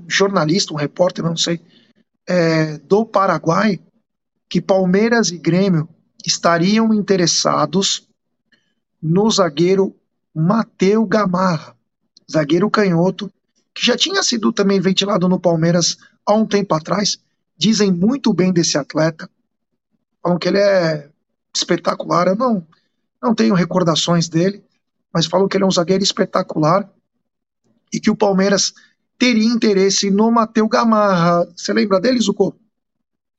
[0.08, 1.60] jornalista, um repórter, não sei,
[2.28, 3.80] é, do Paraguai,
[4.48, 5.88] que Palmeiras e Grêmio
[6.26, 8.08] estariam interessados
[9.02, 9.96] no zagueiro
[10.34, 11.76] Mateu Gamarra,
[12.32, 13.32] zagueiro canhoto,
[13.74, 17.20] que já tinha sido também ventilado no Palmeiras há um tempo atrás.
[17.58, 19.30] Dizem muito bem desse atleta,
[20.22, 21.10] falam que ele é
[21.56, 22.28] espetacular.
[22.28, 22.66] Eu não,
[23.22, 24.64] não tenho recordações dele,
[25.14, 26.90] mas falam que ele é um zagueiro espetacular
[27.92, 28.74] e que o Palmeiras
[29.20, 31.46] teria interesse no Mateu Gamarra.
[31.56, 32.56] Você lembra dele, Zucco?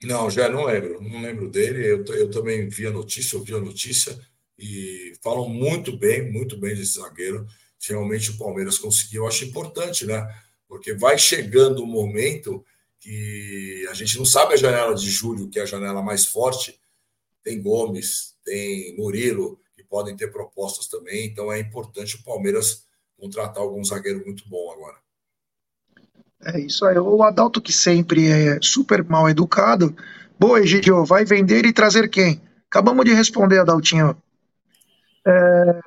[0.04, 1.86] Não, já não lembro, não lembro dele.
[1.86, 4.18] Eu, eu também vi a notícia, ouvi a notícia
[4.58, 7.46] e falam muito bem, muito bem desse zagueiro.
[7.86, 10.26] Realmente o Palmeiras conseguiu, eu acho importante, né?
[10.66, 12.64] Porque vai chegando o um momento
[12.98, 16.80] que a gente não sabe a janela de julho, que é a janela mais forte.
[17.42, 21.26] Tem Gomes, tem Murilo, que podem ter propostas também.
[21.26, 22.86] Então é importante o Palmeiras
[23.18, 25.03] contratar algum zagueiro muito bom agora.
[26.44, 26.98] É isso aí.
[26.98, 29.94] O Adalto, que sempre é super mal educado.
[30.38, 32.40] Boa, Egidio, vai vender e trazer quem?
[32.68, 34.16] Acabamos de responder, Adaltinho.
[35.26, 35.80] É...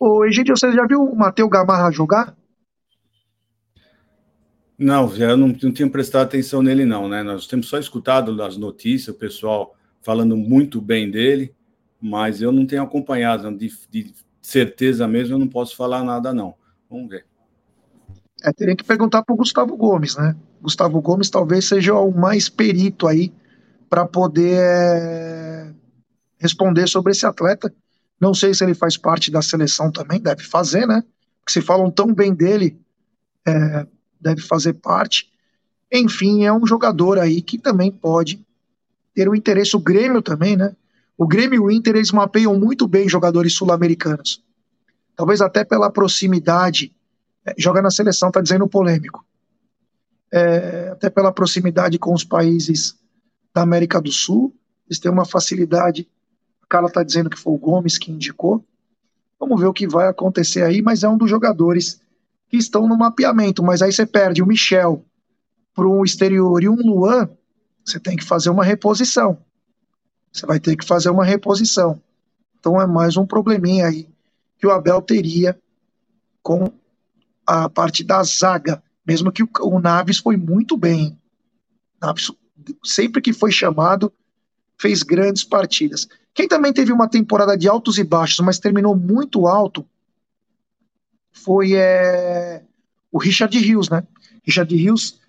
[0.00, 2.36] Ô, Egidio, você já viu o Matheus Gamarra jogar?
[4.76, 7.22] Não, já não, não tinha prestado atenção nele, não, né?
[7.22, 11.54] Nós temos só escutado as notícias, o pessoal falando muito bem dele,
[12.00, 16.54] mas eu não tenho acompanhado, de, de certeza mesmo, eu não posso falar nada, não.
[16.90, 17.26] Vamos ver.
[18.44, 20.34] É, teria que perguntar para o Gustavo Gomes, né?
[20.60, 23.32] Gustavo Gomes talvez seja o mais perito aí
[23.88, 25.72] para poder é,
[26.38, 27.72] responder sobre esse atleta.
[28.20, 31.02] Não sei se ele faz parte da seleção também, deve fazer, né?
[31.40, 32.78] Porque se falam tão bem dele,
[33.46, 33.86] é,
[34.20, 35.30] deve fazer parte.
[35.92, 38.44] Enfim, é um jogador aí que também pode
[39.14, 39.76] ter um interesse.
[39.76, 40.74] O Grêmio também, né?
[41.16, 44.42] O Grêmio e o Inter, eles mapeiam muito bem jogadores sul-americanos.
[45.14, 46.92] Talvez até pela proximidade
[47.58, 49.24] joga na seleção, está dizendo polêmico.
[50.32, 52.96] É, até pela proximidade com os países
[53.54, 54.54] da América do Sul,
[54.86, 56.08] eles têm uma facilidade.
[56.62, 58.64] A Carla está dizendo que foi o Gomes que indicou.
[59.38, 62.00] Vamos ver o que vai acontecer aí, mas é um dos jogadores
[62.48, 63.62] que estão no mapeamento.
[63.62, 65.04] Mas aí você perde o Michel
[65.74, 67.28] para um exterior e um Luan,
[67.84, 69.38] você tem que fazer uma reposição.
[70.32, 72.00] Você vai ter que fazer uma reposição.
[72.58, 74.08] Então é mais um probleminha aí
[74.58, 75.58] que o Abel teria
[76.42, 76.72] com
[77.46, 81.18] a parte da zaga, mesmo que o, o Naves foi muito bem.
[82.00, 82.30] Naves,
[82.84, 84.12] sempre que foi chamado,
[84.78, 86.08] fez grandes partidas.
[86.34, 89.86] Quem também teve uma temporada de altos e baixos, mas terminou muito alto,
[91.32, 92.62] foi é,
[93.10, 94.04] o Richard Rios, né?
[94.44, 95.20] Richard Rios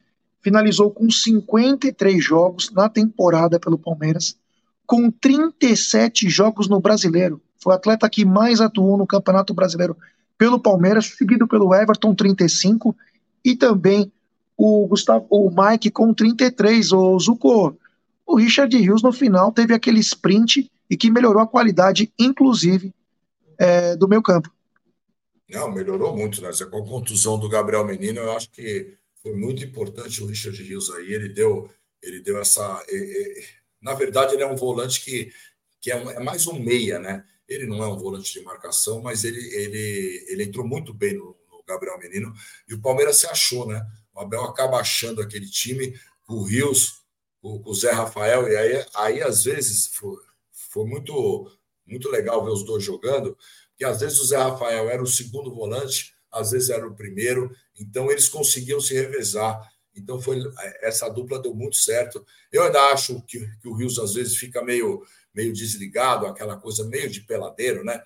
[0.42, 4.38] finalizou com 53 jogos na temporada pelo Palmeiras,
[4.86, 7.42] com 37 jogos no Brasileiro.
[7.58, 9.96] Foi o atleta que mais atuou no Campeonato Brasileiro
[10.38, 12.96] pelo Palmeiras, seguido pelo Everton, 35,
[13.44, 14.12] e também
[14.58, 17.78] o Gustavo, o Mike com 33, o Zuko.
[18.26, 22.94] O Richard Rios no final teve aquele sprint e que melhorou a qualidade, inclusive,
[23.58, 24.52] é, do meu campo.
[25.50, 26.50] Não, melhorou muito, né?
[26.70, 30.90] Com a contusão do Gabriel Menino, eu acho que foi muito importante o Richard Rios
[30.92, 31.14] aí.
[31.14, 31.70] Ele deu,
[32.02, 32.82] ele deu essa.
[33.82, 35.32] Na verdade, ele é um volante que,
[35.82, 37.24] que é, é mais um meia, né?
[37.48, 41.36] Ele não é um volante de marcação, mas ele, ele, ele entrou muito bem no,
[41.52, 42.34] no Gabriel Menino
[42.68, 43.86] e o Palmeiras se achou, né?
[44.14, 45.94] O Abel acaba achando aquele time,
[46.28, 47.04] o Rios,
[47.42, 50.16] o, Zé Rafael, e aí, aí às vezes foi,
[50.52, 51.52] foi muito,
[51.86, 53.38] muito legal ver os dois jogando,
[53.76, 57.52] que às vezes o Zé Rafael era o segundo volante, às vezes era o primeiro,
[57.78, 59.72] então eles conseguiam se revezar.
[59.96, 60.42] Então foi
[60.82, 62.26] essa dupla deu muito certo.
[62.52, 65.04] Eu ainda acho que, que o Rios às vezes fica meio
[65.34, 68.02] meio desligado, aquela coisa meio de peladeiro, né?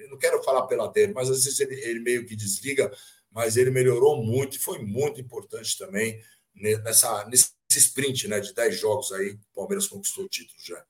[0.00, 2.90] Eu não quero falar peladeiro, mas às vezes ele, ele meio que desliga,
[3.30, 6.20] mas ele melhorou muito e foi muito importante também
[6.54, 10.84] nessa, nesse sprint né, de 10 jogos aí, o Palmeiras conquistou o título já.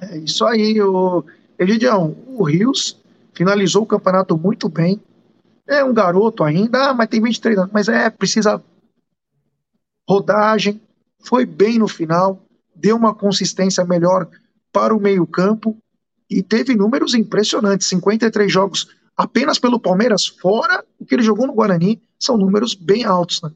[0.00, 1.24] É isso aí, o
[1.58, 2.98] Egidião, o Rios
[3.34, 5.00] finalizou o campeonato muito bem.
[5.66, 8.62] É um garoto ainda, ah, mas tem 23 anos, mas é, precisa
[10.08, 10.80] rodagem,
[11.20, 12.42] foi bem no final,
[12.80, 14.28] deu uma consistência melhor
[14.72, 15.76] para o meio-campo
[16.28, 21.52] e teve números impressionantes 53 jogos apenas pelo Palmeiras, fora o que ele jogou no
[21.52, 23.50] Guarani, são números bem altos, né?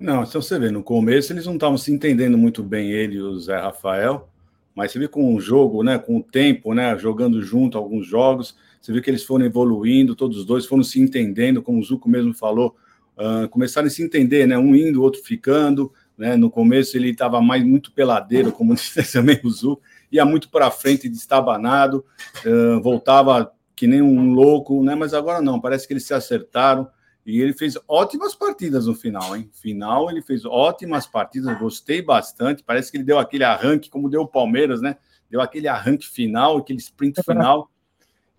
[0.00, 3.20] Não, então você vê, no começo eles não estavam se entendendo muito bem, ele e
[3.20, 4.28] o Zé Rafael,
[4.74, 8.56] mas você vê com o jogo, né, com o tempo, né, jogando junto alguns jogos,
[8.80, 12.08] você vê que eles foram evoluindo, todos os dois foram se entendendo, como o Zuco
[12.08, 12.76] mesmo falou,
[13.16, 17.10] uh, começaram a se entender, né, um indo, o outro ficando, né, no começo ele
[17.10, 22.04] estava mais muito peladeiro, como disse também o Zuco, ia muito para frente, destabanado,
[22.44, 26.88] uh, voltava que nem um louco, né, mas agora não, parece que eles se acertaram,
[27.28, 29.50] e ele fez ótimas partidas no final, hein?
[29.52, 32.62] Final, ele fez ótimas partidas, gostei bastante.
[32.64, 34.96] Parece que ele deu aquele arranque, como deu o Palmeiras, né?
[35.28, 37.70] Deu aquele arranque final, aquele sprint final.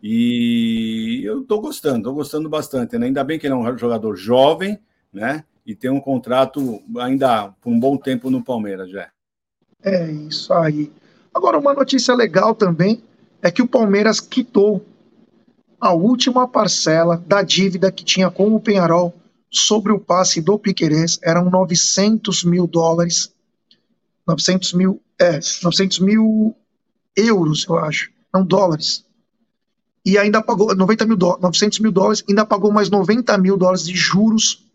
[0.01, 2.97] E eu tô gostando, tô gostando bastante.
[2.97, 3.05] Né?
[3.05, 4.79] Ainda bem que ele é um jogador jovem,
[5.13, 5.43] né?
[5.69, 9.07] E tem um contrato ainda por um bom tempo no Palmeiras, já.
[9.83, 10.91] É isso aí.
[11.31, 13.03] Agora, uma notícia legal também
[13.39, 14.83] é que o Palmeiras quitou
[15.79, 19.13] a última parcela da dívida que tinha com o Penharol
[19.51, 23.31] sobre o passe do Piquerez eram 900 mil dólares,
[24.25, 26.55] 900 mil, é, 900 mil
[27.15, 29.05] euros, eu acho, não dólares.
[30.03, 33.95] E ainda pagou 90 mil 900 mil dólares, ainda pagou mais 90 mil dólares de
[33.95, 34.67] juros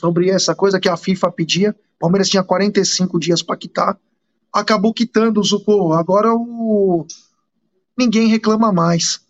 [0.00, 1.76] sobre essa coisa que a FIFA pedia.
[1.96, 4.00] O Palmeiras tinha 45 dias para quitar,
[4.50, 5.92] acabou quitando, Zucco.
[5.92, 7.06] Agora o
[7.96, 9.20] ninguém reclama mais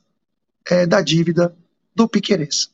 [0.70, 1.56] é, da dívida
[1.92, 2.70] do Piquerez.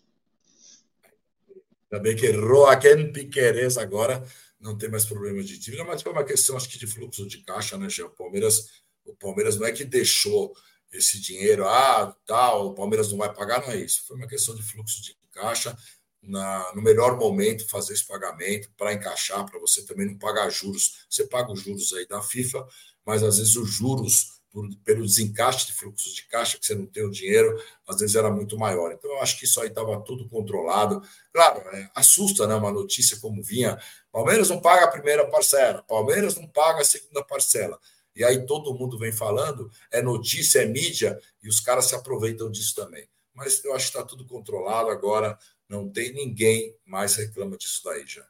[1.91, 4.23] Ainda bem que Joaquim Piquerez agora
[4.61, 7.39] não tem mais problemas de dívida, mas foi uma questão, acho que, de fluxo de
[7.39, 8.03] caixa, né, Gê?
[8.03, 10.53] O Palmeiras, o Palmeiras não é que deixou
[10.93, 14.05] esse dinheiro, ah, tal, o Palmeiras não vai pagar, não é isso.
[14.07, 15.77] Foi uma questão de fluxo de caixa,
[16.23, 21.07] na, no melhor momento fazer esse pagamento para encaixar, para você também não pagar juros.
[21.09, 22.67] Você paga os juros aí da FIFA,
[23.05, 26.87] mas às vezes os juros por, pelo desencaixe de fluxos de caixa, que você não
[26.87, 28.91] tem o dinheiro, às vezes era muito maior.
[28.91, 31.03] Então, eu acho que isso aí estava tudo controlado.
[31.31, 33.79] Claro, é, assusta né, uma notícia como vinha:
[34.11, 37.79] Palmeiras não paga a primeira parcela, Palmeiras não paga a segunda parcela.
[38.15, 42.51] E aí todo mundo vem falando, é notícia, é mídia, e os caras se aproveitam
[42.51, 43.07] disso também.
[43.35, 48.05] Mas eu acho que está tudo controlado agora, não tem ninguém mais reclama disso daí
[48.07, 48.25] já.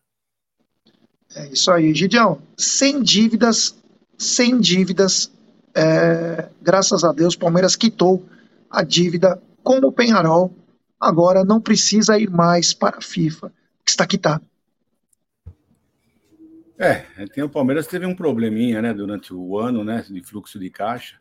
[1.34, 2.40] É isso aí, Gideão.
[2.56, 3.76] Sem dívidas,
[4.16, 5.30] sem dívidas,
[5.74, 8.24] é, graças a Deus, o Palmeiras quitou
[8.70, 10.54] a dívida com o Penharol.
[10.98, 13.52] Agora não precisa ir mais para a FIFA,
[13.84, 14.44] que está quitado.
[16.78, 20.70] É, tem o Palmeiras teve um probleminha, né, durante o ano, né, de fluxo de
[20.70, 21.18] caixa.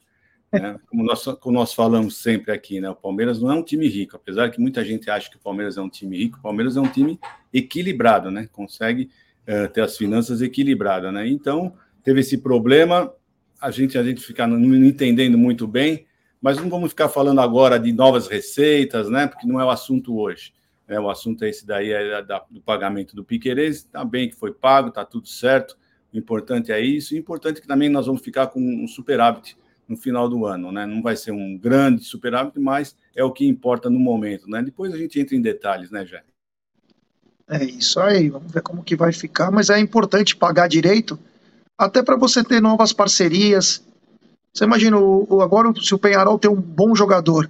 [0.60, 0.80] Né?
[0.88, 4.16] Como, nós, como nós falamos sempre aqui, né, o Palmeiras não é um time rico,
[4.16, 6.82] apesar que muita gente acha que o Palmeiras é um time rico, o Palmeiras é
[6.82, 7.20] um time
[7.54, 9.10] equilibrado, né, consegue
[9.48, 11.28] uh, ter as finanças equilibradas, né.
[11.28, 13.12] Então teve esse problema,
[13.60, 16.06] a gente a gente fica não entendendo muito bem,
[16.46, 19.26] mas não vamos ficar falando agora de novas receitas, né?
[19.26, 20.54] Porque não é o assunto hoje.
[20.88, 21.00] Né?
[21.00, 23.78] O assunto é esse daí é da, do pagamento do Piqueires.
[23.78, 25.76] Está bem que foi pago, está tudo certo.
[26.14, 27.16] O importante é isso.
[27.16, 29.58] O importante é que também nós vamos ficar com um superávit
[29.88, 30.86] no final do ano, né?
[30.86, 34.62] Não vai ser um grande superávit, mas é o que importa no momento, né?
[34.62, 36.24] Depois a gente entra em detalhes, né, Jé?
[37.48, 41.20] É isso aí, vamos ver como que vai ficar, mas é importante pagar direito
[41.78, 43.84] até para você ter novas parcerias.
[44.52, 47.50] Você imagina, o, agora se o Penharol tem um bom jogador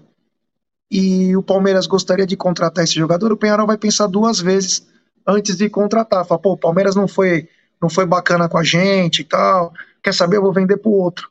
[0.92, 4.86] e o Palmeiras gostaria de contratar esse jogador, o Penharol vai pensar duas vezes
[5.26, 6.26] antes de contratar.
[6.26, 7.48] Fala, pô, o Palmeiras não foi,
[7.82, 10.94] não foi bacana com a gente e tal, quer saber, eu vou vender para o
[10.94, 11.30] outro.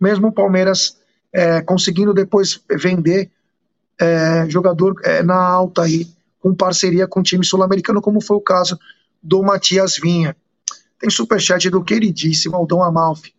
[0.00, 0.96] Mesmo o Palmeiras
[1.32, 3.30] é, conseguindo depois vender
[4.00, 6.06] é, jogador é, na alta aí,
[6.40, 8.78] com parceria com o time sul-americano, como foi o caso
[9.22, 10.36] do Matias Vinha.
[10.98, 13.34] Tem superchat do queridíssimo Aldão Amalfi.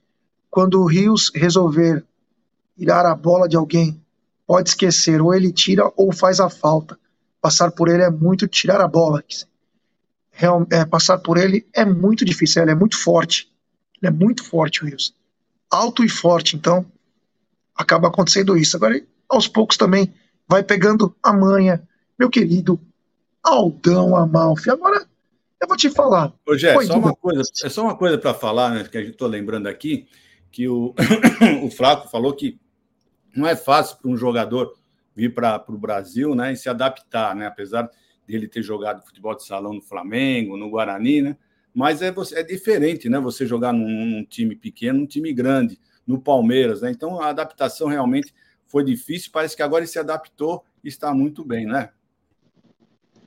[0.50, 2.04] Quando o Rios resolver
[2.78, 4.02] tirar a bola de alguém,
[4.46, 6.98] pode esquecer, ou ele tira ou faz a falta.
[7.42, 9.24] Passar por ele é muito tirar a bola.
[10.32, 13.50] Real, é, passar por ele é muito difícil, ele é muito forte.
[14.02, 15.15] Ele é muito forte, o Rios.
[15.70, 16.86] Alto e forte, então
[17.76, 18.78] acaba acontecendo isso.
[18.78, 20.14] Agora, aos poucos também
[20.48, 21.88] vai pegando a manha,
[22.18, 22.80] meu querido
[23.44, 24.70] Aldão Amalfi.
[24.70, 25.06] Agora
[25.62, 26.34] eu vou te falar.
[26.48, 29.28] É só uma coisa, é só uma coisa para falar, né, que a gente estou
[29.28, 30.08] lembrando aqui,
[30.52, 30.94] que o,
[31.64, 32.60] o Flaco falou que
[33.36, 34.74] não é fácil para um jogador
[35.16, 37.90] vir para o Brasil né, e se adaptar, né, apesar
[38.28, 41.38] dele ter jogado futebol de salão no Flamengo, no Guarani, né,
[41.76, 46.22] mas é, é diferente né, você jogar num, num time pequeno, num time grande, no
[46.22, 46.82] Palmeiras.
[46.82, 48.34] Né, então a adaptação realmente
[48.66, 51.90] foi difícil, parece que agora ele se adaptou e está muito bem, né?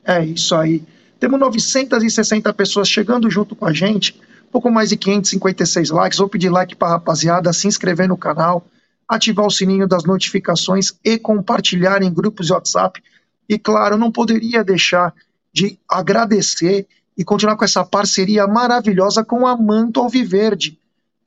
[0.03, 0.83] É isso aí.
[1.21, 4.19] Temos 960 pessoas chegando junto com a gente,
[4.51, 6.19] pouco mais de 556 likes.
[6.19, 8.67] Vou pedir like para a rapaziada, se inscrever no canal,
[9.07, 13.03] ativar o sininho das notificações e compartilhar em grupos de WhatsApp.
[13.47, 15.13] E claro, não poderia deixar
[15.53, 16.87] de agradecer
[17.19, 20.79] e continuar com essa parceria maravilhosa com a Manto Alviverde.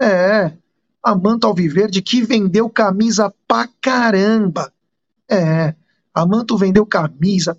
[0.01, 0.53] É,
[1.03, 4.71] a Manto Alviverde que vendeu camisa pra caramba.
[5.29, 5.75] É,
[6.13, 7.57] a Manto vendeu camisa,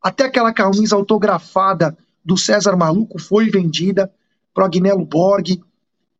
[0.00, 4.12] até aquela camisa autografada do César Maluco foi vendida
[4.54, 5.60] pro Agnello Borg.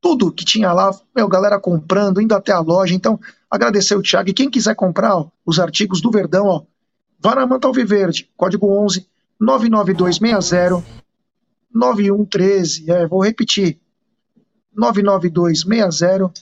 [0.01, 2.93] Tudo que tinha lá, meu, galera comprando, indo até a loja.
[2.93, 4.31] Então, agradecer o Thiago.
[4.31, 6.63] E quem quiser comprar ó, os artigos do Verdão, ó,
[7.21, 9.07] vá na Manta Alviverde, código 11
[9.39, 11.02] 99260
[11.75, 12.91] 9113.
[12.91, 13.79] É, vou repetir.
[14.75, 16.33] 99260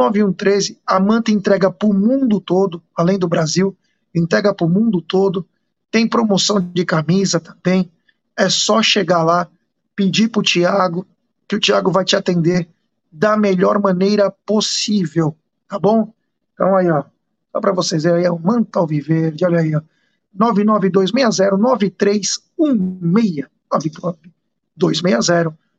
[0.00, 0.80] 9113.
[0.86, 3.76] A Manta entrega para o mundo todo, além do Brasil,
[4.14, 5.46] entrega para o mundo todo.
[5.90, 7.90] Tem promoção de camisa também.
[8.36, 9.46] É só chegar lá,
[9.94, 11.06] pedir para o Tiago,
[11.46, 12.68] que o Tiago vai te atender
[13.12, 15.36] da melhor maneira possível,
[15.68, 16.14] tá bom?
[16.54, 17.04] Então aí, ó,
[17.52, 19.82] só para vocês verem aí, é o Manta Alviverde, olha aí, ó,
[20.38, 22.40] 99260-9316,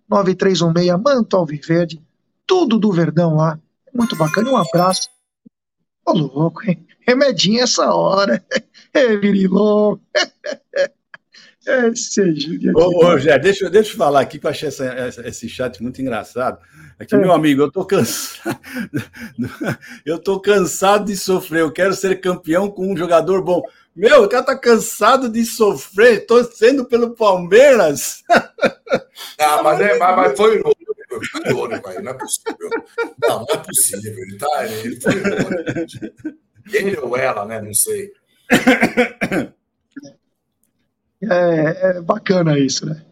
[0.09, 2.01] 99260-9316, Manta Alviverde,
[2.45, 3.59] tudo do Verdão lá,
[3.93, 5.09] muito bacana, um abraço,
[6.05, 6.85] ô louco, hein?
[7.05, 8.43] Remedinho essa hora,
[8.93, 9.99] é virilão,
[11.65, 15.47] Esse é Ô, Rogério, deixa, deixa eu falar aqui que eu achei essa, essa, esse
[15.47, 16.57] chat muito engraçado.
[16.97, 17.17] É que, é.
[17.19, 18.59] meu amigo, eu tô cansado.
[20.03, 21.61] eu tô cansado de sofrer.
[21.61, 23.61] Eu quero ser campeão com um jogador bom.
[23.95, 28.23] Meu, o cara tá cansado de sofrer, torcendo pelo Palmeiras.
[29.37, 32.69] Ah, mas, é, mas, mas foi irônico, não é possível.
[33.21, 34.13] Não, não é possível.
[34.13, 36.41] Ele, tá, ele foi irônico.
[36.71, 37.61] Ele ou ela, né?
[37.61, 38.11] Não sei.
[41.23, 43.05] É, é bacana isso, né?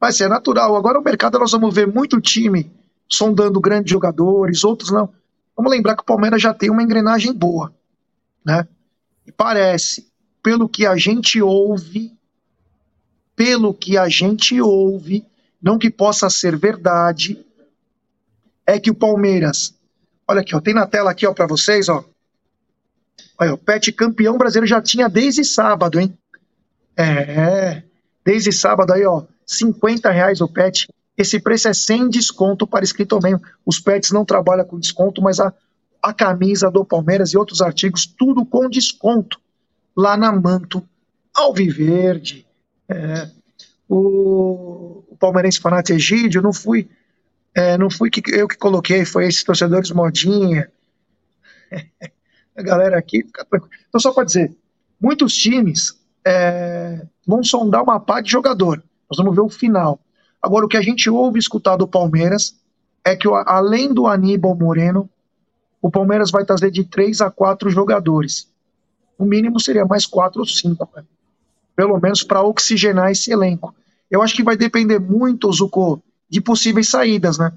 [0.00, 0.74] Vai ser natural.
[0.74, 2.72] Agora o mercado nós vamos ver muito time
[3.08, 5.12] sondando grandes jogadores, outros não.
[5.54, 7.74] Vamos lembrar que o Palmeiras já tem uma engrenagem boa,
[8.44, 8.66] né?
[9.26, 10.10] E parece,
[10.42, 12.16] pelo que a gente ouve,
[13.36, 15.24] pelo que a gente ouve,
[15.60, 17.44] não que possa ser verdade,
[18.66, 19.74] é que o Palmeiras,
[20.26, 22.04] olha aqui, ó, tem na tela aqui, para vocês, ó.
[23.38, 26.16] Olha, o Pet campeão brasileiro já tinha desde sábado, hein?
[26.96, 27.82] É,
[28.24, 30.88] desde sábado aí, ó, 50 reais o pet.
[31.16, 33.42] Esse preço é sem desconto para inscrito mesmo.
[33.64, 35.52] Os pets não trabalham com desconto, mas a,
[36.02, 39.40] a camisa do Palmeiras e outros artigos, tudo com desconto.
[39.96, 40.82] Lá na Manto,
[41.32, 42.46] Alviverde.
[42.88, 43.30] É,
[43.88, 46.90] o, o palmeirense fanático Egídio, não fui,
[47.54, 50.70] é, não fui que, eu que coloquei, foi esses torcedores modinha.
[52.56, 53.46] a galera aqui, fica.
[53.88, 54.54] Então, só para dizer,
[55.00, 58.82] muitos times é, vão sondar uma pá de jogador.
[59.10, 60.00] Nós vamos ver o final.
[60.40, 62.56] Agora, o que a gente ouve escutar do Palmeiras
[63.04, 65.08] é que, além do Aníbal Moreno,
[65.82, 68.48] o Palmeiras vai trazer de três a quatro jogadores.
[69.18, 71.04] O mínimo seria mais quatro ou cinco, né?
[71.74, 73.74] pelo menos para oxigenar esse elenco.
[74.08, 77.52] Eu acho que vai depender muito, Zuko, de possíveis saídas, né?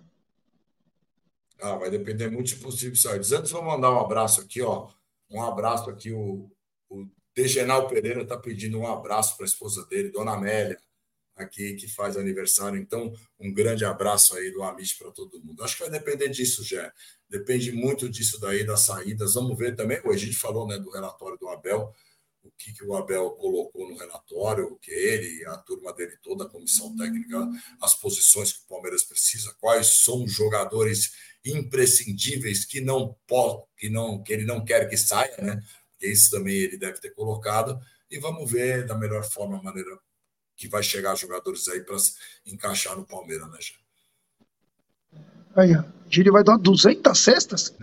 [1.61, 3.32] Ah, vai depender muito de possíveis saídas.
[3.32, 4.88] Antes, vou mandar um abraço aqui, ó.
[5.30, 6.49] Um abraço aqui, o,
[6.89, 7.05] o
[7.36, 10.78] Degenal Pereira está pedindo um abraço para a esposa dele, Dona Amélia,
[11.36, 12.79] aqui, que faz aniversário.
[12.79, 15.63] Então, um grande abraço aí do Amit para todo mundo.
[15.63, 16.91] Acho que vai depender disso, Jé.
[17.29, 19.33] Depende muito disso daí, das saídas.
[19.33, 19.99] Vamos ver também.
[20.03, 21.93] A gente falou né, do relatório do Abel,
[22.43, 26.45] o que, que o Abel colocou no relatório, o que ele, a turma dele toda,
[26.45, 27.47] a comissão técnica,
[27.81, 31.11] as posições que o Palmeiras precisa, quais são os jogadores
[31.43, 35.61] imprescindíveis que não pode, que não que ele não quer que saia, né?
[35.91, 37.79] porque isso também ele deve ter colocado,
[38.09, 39.97] e vamos ver da melhor forma, maneira
[40.56, 41.97] que vai chegar jogadores aí para
[42.45, 43.76] encaixar no Palmeiras, né, Jean?
[45.56, 45.84] Aí, ó.
[46.10, 47.76] Giri vai dar 200 cestas?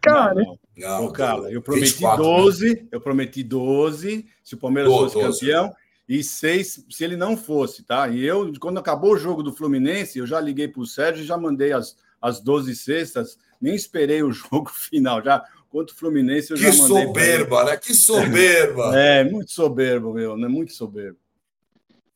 [0.00, 1.04] Cara, não, não.
[1.06, 2.88] Ô, cara, eu prometi 24, 12, né?
[2.90, 5.40] eu prometi 12 se o Palmeiras 12, fosse 12.
[5.40, 5.76] campeão
[6.08, 8.08] e seis se ele não fosse, tá?
[8.08, 11.26] E eu, quando acabou o jogo do Fluminense, eu já liguei para o Sérgio e
[11.26, 16.50] já mandei as, as 12 cestas, nem esperei o jogo final, já Quanto o Fluminense,
[16.50, 16.86] eu que já mandei.
[16.86, 17.76] Que soberba, né?
[17.76, 18.98] Que soberba!
[18.98, 20.48] É, muito soberbo, meu, né?
[20.48, 21.18] Muito soberbo.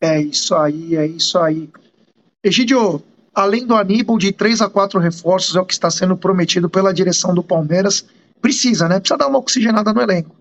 [0.03, 1.71] É isso aí, é isso aí.
[2.43, 3.01] Egidio,
[3.33, 6.93] além do Aníbal, de três a quatro reforços é o que está sendo prometido pela
[6.93, 8.05] direção do Palmeiras.
[8.41, 8.99] Precisa, né?
[8.99, 10.35] Precisa dar uma oxigenada no elenco.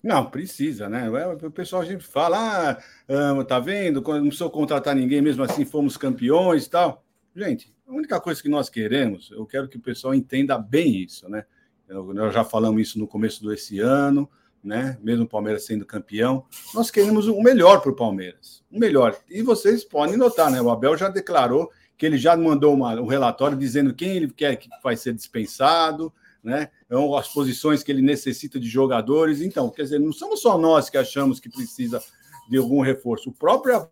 [0.00, 1.10] Não, precisa, né?
[1.42, 4.00] O pessoal sempre fala, ah, tá vendo?
[4.00, 7.04] Não precisou contratar ninguém, mesmo assim fomos campeões e tal.
[7.34, 11.28] Gente, a única coisa que nós queremos, eu quero que o pessoal entenda bem isso,
[11.28, 11.44] né?
[11.88, 14.30] Nós já falamos isso no começo desse ano,
[14.62, 14.98] né?
[15.02, 16.44] Mesmo o Palmeiras sendo campeão,
[16.74, 19.16] nós queremos o melhor para o Palmeiras, o melhor.
[19.28, 20.60] E vocês podem notar, né?
[20.60, 24.56] O Abel já declarou que ele já mandou uma, um relatório dizendo quem ele quer
[24.56, 26.70] que vai ser dispensado, né?
[26.86, 29.40] Então, as posições que ele necessita de jogadores.
[29.40, 32.02] Então, quer dizer, não somos só nós que achamos que precisa
[32.48, 33.30] de algum reforço.
[33.30, 33.88] O próprio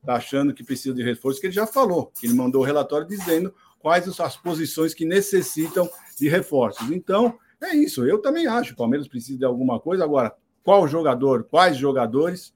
[0.00, 3.06] está achando que precisa de reforço, que ele já falou, que ele mandou o relatório
[3.06, 6.90] dizendo quais as posições que necessitam de reforços.
[6.90, 8.04] Então, é isso.
[8.04, 8.72] Eu também acho.
[8.72, 10.04] O Palmeiras precisa de alguma coisa.
[10.04, 12.52] Agora, qual jogador, quais jogadores,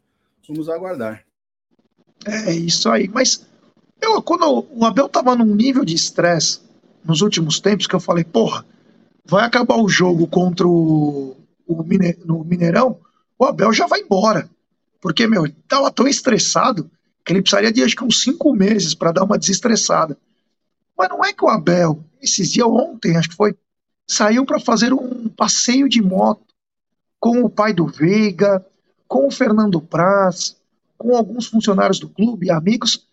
[0.48, 1.24] vamos aguardar.
[2.26, 3.08] É isso aí.
[3.08, 3.46] Mas
[4.00, 6.60] eu, quando o Abel estava num nível de estresse
[7.04, 8.64] nos últimos tempos, que eu falei, porra,
[9.24, 11.36] vai acabar o jogo contra o,
[11.66, 12.98] o Mine, no Mineirão,
[13.38, 14.48] o Abel já vai embora.
[15.00, 16.90] Porque, meu, ele estava tão estressado
[17.24, 20.16] que ele precisaria de acho que uns cinco meses para dar uma desestressada.
[20.96, 23.56] Mas não é que o Abel, esses dias ontem, acho que foi,
[24.08, 26.44] saiu para fazer um passeio de moto
[27.18, 28.64] com o pai do Veiga,
[29.06, 30.56] com o Fernando Praz,
[30.98, 33.06] com alguns funcionários do clube, amigos.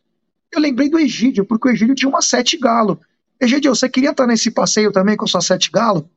[0.51, 2.99] Eu lembrei do Egídio, porque o Egídio tinha uma sete galo.
[3.39, 6.09] Egídio, você queria estar nesse passeio também com sua sete galo?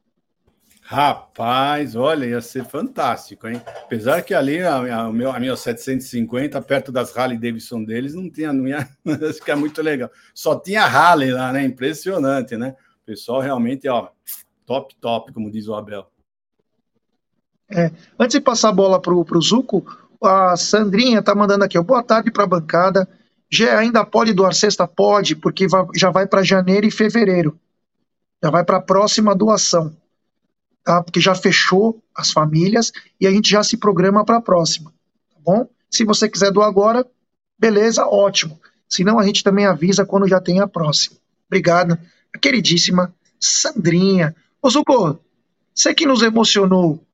[0.93, 3.63] Rapaz, olha, ia ser fantástico, hein?
[3.85, 8.29] Apesar que ali a, a, minha, a minha 750, perto das Harley Davidson deles, não
[8.29, 8.87] tinha, não ia,
[9.43, 10.11] que é muito legal.
[10.35, 11.65] Só tinha Harley lá, né?
[11.65, 12.75] Impressionante, né?
[13.03, 14.09] O pessoal realmente, ó,
[14.73, 16.07] top, top, como diz o Abel.
[17.71, 19.85] É, antes de passar a bola pro, pro Zuco,
[20.23, 23.09] a Sandrinha tá mandando aqui, boa tarde para a bancada.
[23.51, 24.89] Já ainda pode doar cesta?
[24.89, 27.59] Pode, porque vai, já vai para janeiro e fevereiro.
[28.43, 29.95] Já vai para a próxima doação
[30.83, 31.03] tá?
[31.03, 34.91] porque já fechou as famílias e a gente já se programa para a próxima,
[35.31, 35.69] tá bom?
[35.91, 37.07] Se você quiser doar agora,
[37.59, 38.59] beleza, ótimo.
[38.89, 41.17] Senão a gente também avisa quando já tem a próxima.
[41.47, 41.99] Obrigado,
[42.35, 44.35] a queridíssima Sandrinha.
[44.63, 45.19] Ô Zuko,
[45.75, 47.05] você que nos emocionou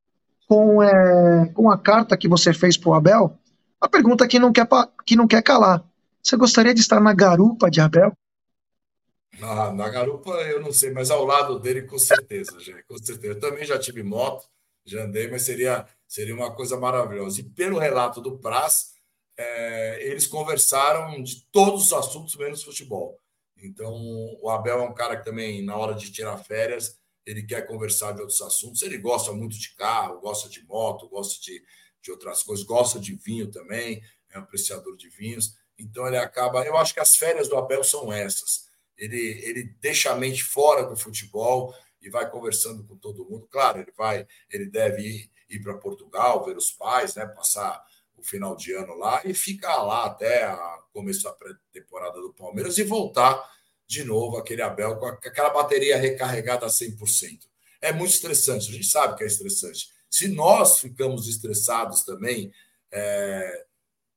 [0.46, 3.38] com, é, com a carta que você fez para o Abel,
[3.80, 4.68] a pergunta que não, quer,
[5.06, 5.82] que não quer calar.
[6.22, 8.12] Você gostaria de estar na garupa de Abel?
[9.38, 12.52] Na, na garupa eu não sei, mas ao lado dele com certeza,
[12.86, 13.32] com certeza.
[13.32, 14.46] Eu também já tive moto,
[14.84, 17.40] já andei, mas seria, seria uma coisa maravilhosa.
[17.40, 18.92] E pelo relato do Praz,
[19.38, 23.18] é, eles conversaram de todos os assuntos menos futebol.
[23.56, 23.94] Então,
[24.42, 26.97] o Abel é um cara que também, na hora de tirar férias,
[27.28, 28.82] ele quer conversar de outros assuntos.
[28.82, 31.62] Ele gosta muito de carro, gosta de moto, gosta de,
[32.02, 35.54] de outras coisas, gosta de vinho também, é um apreciador de vinhos.
[35.78, 36.64] Então, ele acaba.
[36.64, 38.68] Eu acho que as férias do Abel são essas
[38.98, 41.72] ele, ele deixa a mente fora do futebol
[42.02, 43.46] e vai conversando com todo mundo.
[43.46, 47.82] Claro, ele vai, ele deve ir, ir para Portugal, ver os pais, né, passar
[48.16, 52.76] o final de ano lá e ficar lá até a começo da pré-temporada do Palmeiras
[52.76, 53.48] e voltar
[53.88, 57.40] de novo aquele Abel com aquela bateria recarregada a 100%.
[57.80, 59.88] É muito estressante, a gente sabe que é estressante.
[60.10, 62.52] Se nós ficamos estressados também
[62.90, 63.64] é,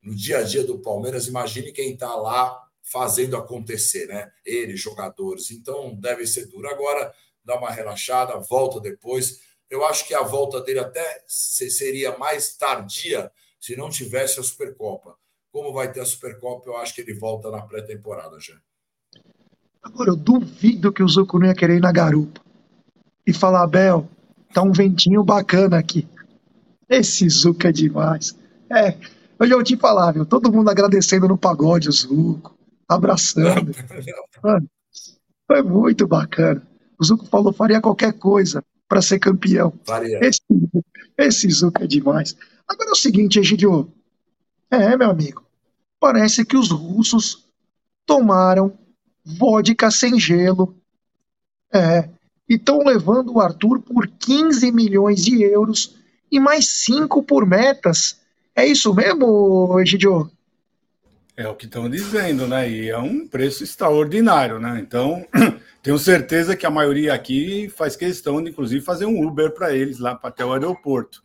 [0.01, 4.31] no dia a dia do Palmeiras, imagine quem está lá fazendo acontecer, né?
[4.43, 5.51] Eles, jogadores.
[5.51, 6.67] Então deve ser duro.
[6.67, 7.13] Agora
[7.43, 9.41] dá uma relaxada, volta depois.
[9.69, 15.17] Eu acho que a volta dele até seria mais tardia se não tivesse a Supercopa.
[15.51, 18.59] Como vai ter a Supercopa, eu acho que ele volta na pré-temporada já.
[19.81, 22.39] Agora, eu duvido que o Zuco não ia querer ir na garupa
[23.25, 24.07] e falar, Abel,
[24.53, 26.07] tá um ventinho bacana aqui.
[26.87, 28.35] Esse Zuco é demais.
[28.69, 28.95] É,
[29.39, 30.25] eu já te falar, viu?
[30.25, 32.55] Todo mundo agradecendo no pagode o Zuco
[32.87, 33.71] abraçando.
[34.43, 34.69] Mano,
[35.47, 36.61] foi muito bacana.
[36.99, 39.73] O Zuco falou faria qualquer coisa para ser campeão.
[39.83, 40.19] Faria.
[40.21, 40.41] Esse,
[41.17, 42.35] esse Zuco é demais.
[42.67, 43.91] Agora é o seguinte, Egidio.
[44.69, 45.43] É, meu amigo.
[45.99, 47.45] Parece que os russos
[48.05, 48.77] tomaram
[49.25, 50.75] vodka sem gelo.
[51.73, 52.09] É.
[52.47, 55.95] E estão levando o Arthur por 15 milhões de euros
[56.31, 58.19] e mais 5 por metas.
[58.55, 60.29] É isso mesmo, Egidio?
[61.35, 62.69] É o que estão dizendo, né?
[62.69, 64.79] E é um preço extraordinário, né?
[64.79, 65.25] Então,
[65.81, 69.97] tenho certeza que a maioria aqui faz questão de, inclusive, fazer um Uber para eles
[69.97, 71.23] lá até o aeroporto,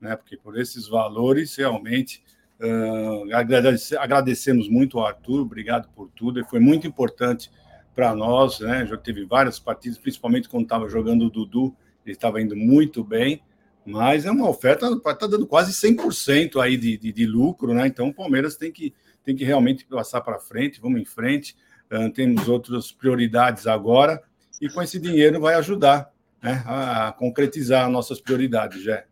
[0.00, 0.14] né?
[0.14, 2.22] Porque por esses valores, realmente,
[2.60, 7.50] uh, agradece, agradecemos muito ao Arthur, obrigado por tudo, ele foi muito importante
[7.94, 8.86] para nós, né?
[8.86, 13.42] Já teve várias partidas, principalmente quando estava jogando o Dudu, ele estava indo muito bem,
[13.84, 17.86] mas é uma oferta, está dando quase 100% aí de, de, de lucro, né?
[17.86, 18.94] Então, o Palmeiras tem que
[19.24, 21.54] tem que realmente passar para frente, vamos em frente,
[21.92, 24.22] uh, temos outras prioridades agora,
[24.58, 26.10] e com esse dinheiro vai ajudar
[26.42, 29.04] né, a, concretizar nossas prioridades, já.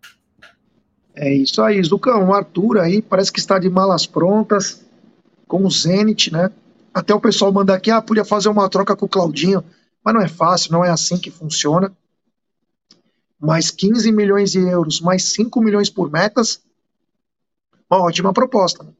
[1.17, 4.85] É isso aí, Zucão, o Arthur aí parece que está de malas prontas,
[5.49, 6.53] com o Zenit, né?
[6.93, 9.64] Até o pessoal manda aqui, ah, podia fazer uma troca com o Claudinho,
[10.05, 11.97] mas não é fácil, não é assim que funciona.
[13.41, 16.62] Mais 15 milhões de euros, mais 5 milhões por metas,
[17.91, 18.83] uma ótima proposta.
[18.83, 18.93] Né?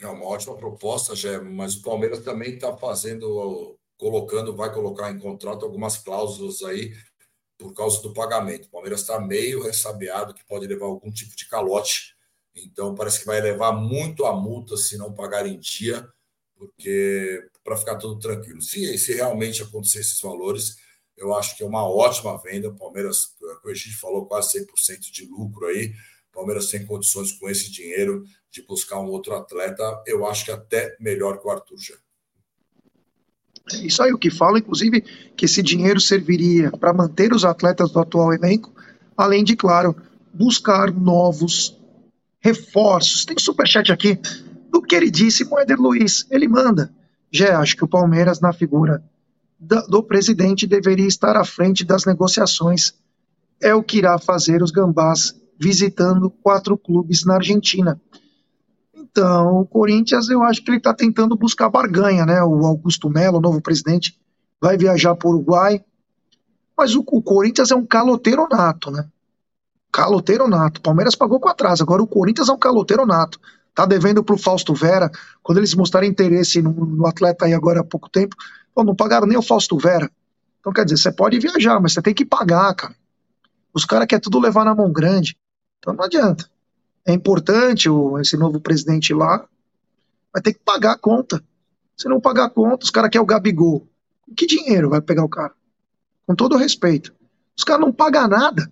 [0.00, 5.18] É uma ótima proposta, já, mas o Palmeiras também está fazendo, colocando, vai colocar em
[5.18, 6.94] contrato algumas cláusulas aí
[7.58, 8.66] por causa do pagamento.
[8.66, 12.14] O Palmeiras está meio ressabiado que pode levar algum tipo de calote
[12.54, 16.08] Então parece que vai levar muito a multa se não pagar em dia,
[16.56, 18.62] porque para ficar tudo tranquilo.
[18.62, 20.76] Se, se realmente acontecer esses valores,
[21.16, 22.68] eu acho que é uma ótima venda.
[22.68, 23.34] O Palmeiras,
[23.64, 25.92] a gente falou, quase 100% de lucro aí.
[26.30, 30.50] O Palmeiras tem condições com esse dinheiro de buscar um outro atleta, eu acho que
[30.50, 31.94] até melhor que o Arthur já.
[33.82, 35.02] Isso aí, o que fala, inclusive,
[35.36, 38.72] que esse dinheiro serviria para manter os atletas do atual elenco,
[39.16, 39.94] além de, claro,
[40.32, 41.76] buscar novos
[42.40, 43.24] reforços.
[43.24, 44.18] Tem superchat aqui
[44.70, 46.26] do queridíssimo Éder Luiz.
[46.30, 46.92] Ele manda.
[47.30, 49.02] Já acho que o Palmeiras, na figura
[49.60, 52.94] do presidente, deveria estar à frente das negociações.
[53.60, 58.00] É o que irá fazer os gambás visitando quatro clubes na Argentina.
[59.18, 62.40] Então, o Corinthians, eu acho que ele está tentando buscar barganha, né?
[62.44, 64.16] O Augusto Melo, novo presidente,
[64.60, 65.84] vai viajar para o Uruguai.
[66.76, 69.08] Mas o, o, Corinthians é um caloteiro nato, né?
[69.90, 70.80] Caloteiro nato.
[70.80, 73.40] Palmeiras pagou com atraso, agora o Corinthians é um caloteiro nato.
[73.74, 75.10] Tá devendo para o Fausto Vera.
[75.42, 78.36] Quando eles mostraram interesse no, no, atleta aí agora há pouco tempo,
[78.72, 80.08] pô, não pagaram nem o Fausto Vera.
[80.60, 82.94] Então, quer dizer, você pode viajar, mas você tem que pagar, cara.
[83.74, 85.36] Os caras querem tudo levar na mão grande.
[85.80, 86.48] Então não adianta
[87.08, 89.48] é importante o, esse novo presidente lá,
[90.30, 91.42] vai ter que pagar a conta.
[91.96, 93.88] Se não pagar a conta, os caras querem o Gabigol.
[94.36, 95.54] Que dinheiro vai pegar o cara?
[96.26, 97.14] Com todo respeito.
[97.56, 98.70] Os caras não pagam nada.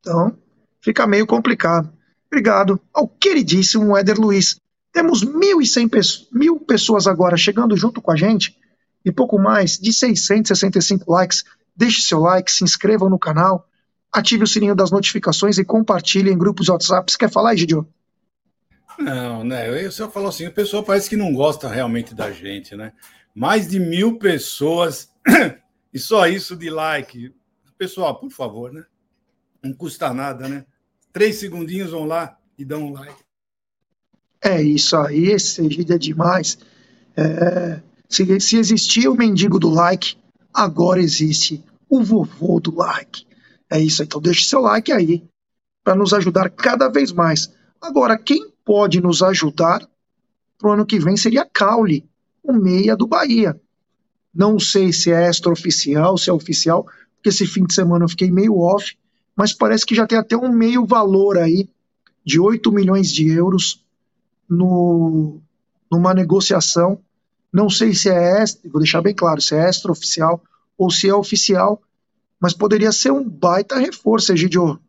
[0.00, 0.34] Então,
[0.80, 1.92] fica meio complicado.
[2.28, 4.56] Obrigado ao queridíssimo Éder Luiz.
[4.90, 8.56] Temos 1.100 mil pessoas agora chegando junto com a gente
[9.04, 11.44] e pouco mais de 665 likes.
[11.76, 13.68] Deixe seu like, se inscreva no canal
[14.12, 17.10] ative o sininho das notificações e compartilhe em grupos de WhatsApp.
[17.10, 17.86] Você quer falar, Egidio?
[18.98, 19.84] Não, né?
[19.84, 22.92] Eu só falo assim, a pessoa parece que não gosta realmente da gente, né?
[23.34, 25.08] Mais de mil pessoas
[25.92, 27.34] e só isso de like.
[27.78, 28.84] Pessoal, por favor, né?
[29.62, 30.66] Não custa nada, né?
[31.12, 33.22] Três segundinhos vão lá e dão um like.
[34.42, 36.58] É isso aí, esse Egídio é demais.
[37.16, 40.16] É, se, se existia o mendigo do like,
[40.52, 43.26] agora existe o vovô do like.
[43.70, 45.22] É isso, então deixe seu like aí
[45.84, 47.52] para nos ajudar cada vez mais.
[47.80, 49.88] Agora, quem pode nos ajudar
[50.58, 52.04] para o ano que vem seria Caule,
[52.42, 53.58] o meia do Bahia.
[54.34, 58.30] Não sei se é extraoficial, se é oficial, porque esse fim de semana eu fiquei
[58.30, 58.96] meio off,
[59.34, 61.68] mas parece que já tem até um meio valor aí
[62.24, 63.84] de 8 milhões de euros
[64.48, 65.40] no,
[65.90, 67.00] numa negociação.
[67.52, 70.42] Não sei se é, vou deixar bem claro, se é extraoficial
[70.76, 71.82] ou se é oficial,
[72.40, 74.80] mas poderia ser um baita reforço, Egidio.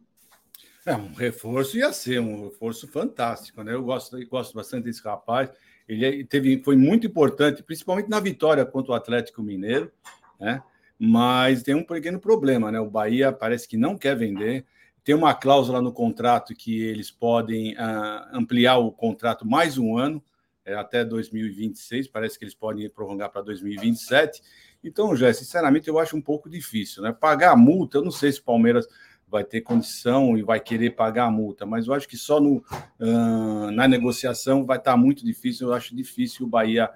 [0.86, 3.74] É, um reforço ia ser um reforço fantástico, né?
[3.74, 5.50] Eu gosto, eu gosto bastante desse rapaz.
[5.88, 9.92] Ele é, teve, foi muito importante, principalmente na vitória contra o Atlético Mineiro,
[10.40, 10.64] né?
[10.98, 12.80] Mas tem um pequeno problema, né?
[12.80, 14.66] O Bahia parece que não quer vender.
[15.04, 20.24] Tem uma cláusula no contrato que eles podem uh, ampliar o contrato mais um ano,
[20.64, 22.08] é, até 2026.
[22.08, 24.42] Parece que eles podem prolongar para 2027.
[24.84, 27.12] Então, Jé, sinceramente, eu acho um pouco difícil, né?
[27.12, 28.88] Pagar a multa, eu não sei se o Palmeiras
[29.30, 32.58] vai ter condição e vai querer pagar a multa, mas eu acho que só no,
[33.00, 35.68] uh, na negociação vai estar muito difícil.
[35.68, 36.90] Eu acho difícil o Bahia,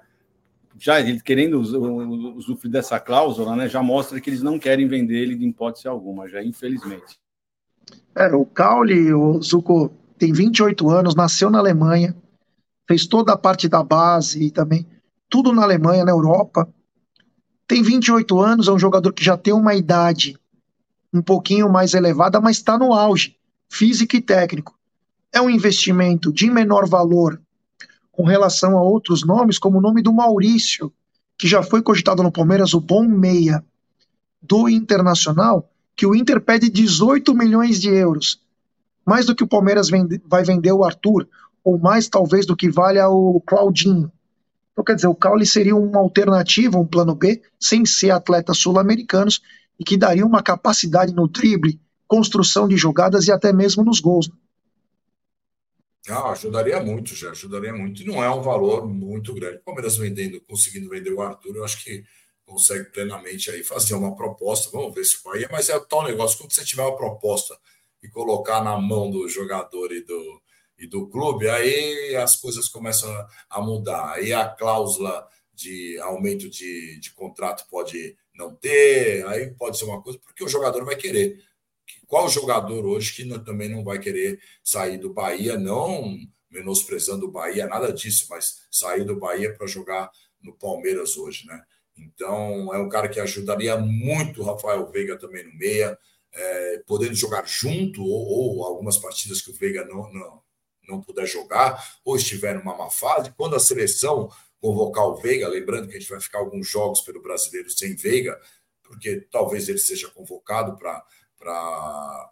[0.76, 1.58] já ele querendo
[2.36, 3.68] usufruir dessa cláusula, né?
[3.68, 7.18] Já mostra que eles não querem vender ele de hipótese alguma, já infelizmente.
[8.14, 12.14] É, o Caule, o Zuko, tem 28 anos, nasceu na Alemanha,
[12.86, 14.86] fez toda a parte da base e também
[15.28, 16.68] tudo na Alemanha, na Europa
[17.66, 20.38] tem 28 anos, é um jogador que já tem uma idade
[21.12, 23.36] um pouquinho mais elevada, mas está no auge,
[23.68, 24.78] físico e técnico.
[25.32, 27.40] É um investimento de menor valor
[28.12, 30.92] com relação a outros nomes, como o nome do Maurício,
[31.38, 33.64] que já foi cogitado no Palmeiras, o bom meia
[34.40, 38.40] do Internacional, que o Inter pede 18 milhões de euros.
[39.04, 41.28] Mais do que o Palmeiras vende, vai vender o Arthur,
[41.62, 44.10] ou mais talvez do que valha o Claudinho.
[44.76, 49.40] Então, quer dizer, o Caule seria uma alternativa, um plano B, sem ser atletas sul-americanos,
[49.80, 54.30] e que daria uma capacidade no drible, construção de jogadas e até mesmo nos gols.
[56.10, 58.02] Ah, ajudaria muito, já ajudaria muito.
[58.02, 59.56] E não é um valor muito grande.
[59.56, 62.04] O Palmeiras vendendo, conseguindo vender o Arthur, eu acho que
[62.44, 64.68] consegue plenamente aí fazer uma proposta.
[64.70, 67.58] Vamos ver se Bahia, mas é o tal negócio, quando você tiver uma proposta
[68.02, 70.42] e colocar na mão do jogador e do,
[70.78, 73.10] e do clube, aí as coisas começam
[73.48, 74.12] a mudar.
[74.12, 80.02] Aí a cláusula de aumento de, de contrato pode não ter, aí pode ser uma
[80.02, 81.42] coisa, porque o jogador vai querer.
[82.06, 86.16] Qual jogador hoje que não, também não vai querer sair do Bahia, não
[86.50, 90.10] menosprezando o Bahia, nada disso, mas sair do Bahia para jogar
[90.42, 91.60] no Palmeiras hoje, né?
[91.96, 95.98] Então é um cara que ajudaria muito o Rafael Veiga também no meia,
[96.32, 100.42] é, podendo jogar junto ou, ou, algumas partidas que o Veiga não, não,
[100.88, 104.30] não puder jogar ou estiver numa má fase, quando a seleção
[104.60, 108.38] convocar o Veiga, lembrando que a gente vai ficar alguns jogos pelo brasileiro sem Veiga,
[108.82, 112.30] porque talvez ele seja convocado para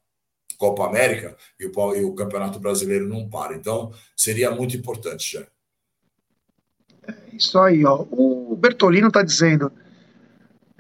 [0.57, 3.55] Copa América e o, e o Campeonato Brasileiro não para.
[3.55, 5.47] Então, seria muito importante já.
[7.07, 8.05] É isso aí, ó.
[8.11, 9.71] O Bertolino está dizendo.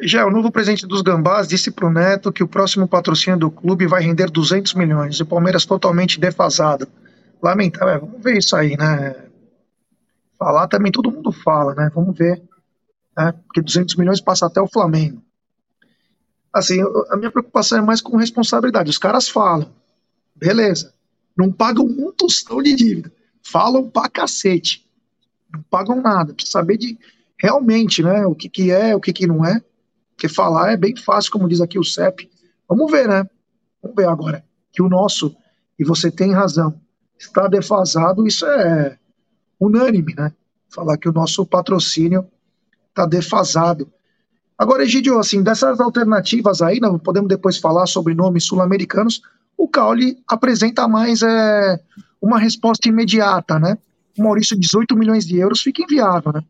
[0.00, 3.50] Já o novo presidente dos Gambás disse para o Neto que o próximo patrocínio do
[3.50, 5.20] clube vai render 200 milhões.
[5.20, 6.88] O Palmeiras totalmente defasado.
[7.44, 7.94] Lamentável.
[7.94, 9.28] É, vamos ver isso aí, né?
[10.38, 11.90] Falar também todo mundo fala, né?
[11.94, 12.42] Vamos ver.
[13.16, 13.32] Né?
[13.46, 15.22] Porque 200 milhões passa até o Flamengo.
[16.50, 16.78] Assim,
[17.10, 18.88] a minha preocupação é mais com responsabilidade.
[18.88, 19.70] Os caras falam,
[20.34, 20.94] beleza,
[21.36, 24.88] não pagam um tostão de dívida, falam pra cacete,
[25.52, 26.32] não pagam nada.
[26.32, 26.98] Precisa saber de
[27.38, 29.60] realmente, né, o que, que é, o que, que não é.
[30.16, 32.30] Porque falar é bem fácil, como diz aqui o CEP.
[32.66, 33.28] Vamos ver, né?
[33.82, 34.44] Vamos ver agora.
[34.72, 35.36] Que o nosso,
[35.78, 36.80] e você tem razão,
[37.18, 38.98] está defasado, isso é
[39.58, 40.32] unânime, né?
[40.68, 42.26] Falar que o nosso patrocínio
[42.88, 43.90] está defasado.
[44.56, 49.20] Agora, Egidio, assim, dessas alternativas aí, não podemos depois falar sobre nomes sul-americanos,
[49.56, 51.80] o Cauli apresenta mais é,
[52.20, 53.76] uma resposta imediata, né?
[54.18, 56.42] O Maurício, 18 milhões de euros fica inviável, né?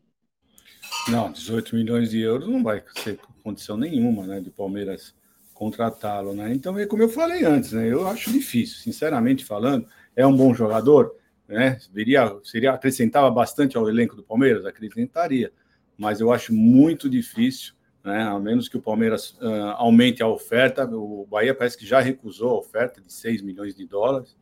[1.07, 5.13] Não, 18 milhões de euros não vai ser condição nenhuma, né, de Palmeiras
[5.53, 6.53] contratá-lo, né?
[6.53, 7.91] Então, é como eu falei antes, né?
[7.91, 11.15] Eu acho difícil, sinceramente falando, é um bom jogador,
[11.47, 11.77] né?
[11.79, 15.51] Seria, seria acrescentava bastante ao elenco do Palmeiras, acrescentaria,
[15.97, 18.21] mas eu acho muito difícil né?
[18.21, 22.51] A menos que o Palmeiras uh, aumente a oferta, o Bahia parece que já recusou
[22.51, 24.37] a oferta de 6 milhões de dólares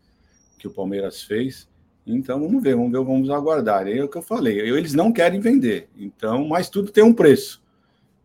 [0.59, 1.69] que o Palmeiras fez.
[2.05, 3.87] Então vamos ver, vamos ver, vamos aguardar.
[3.87, 4.59] É o que eu falei.
[4.59, 5.87] Eles não querem vender.
[5.95, 7.63] Então, mas tudo tem um preço.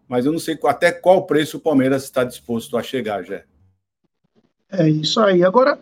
[0.09, 3.45] Mas eu não sei até qual preço o Palmeiras está disposto a chegar, já.
[4.73, 5.45] É isso aí.
[5.45, 5.79] Agora,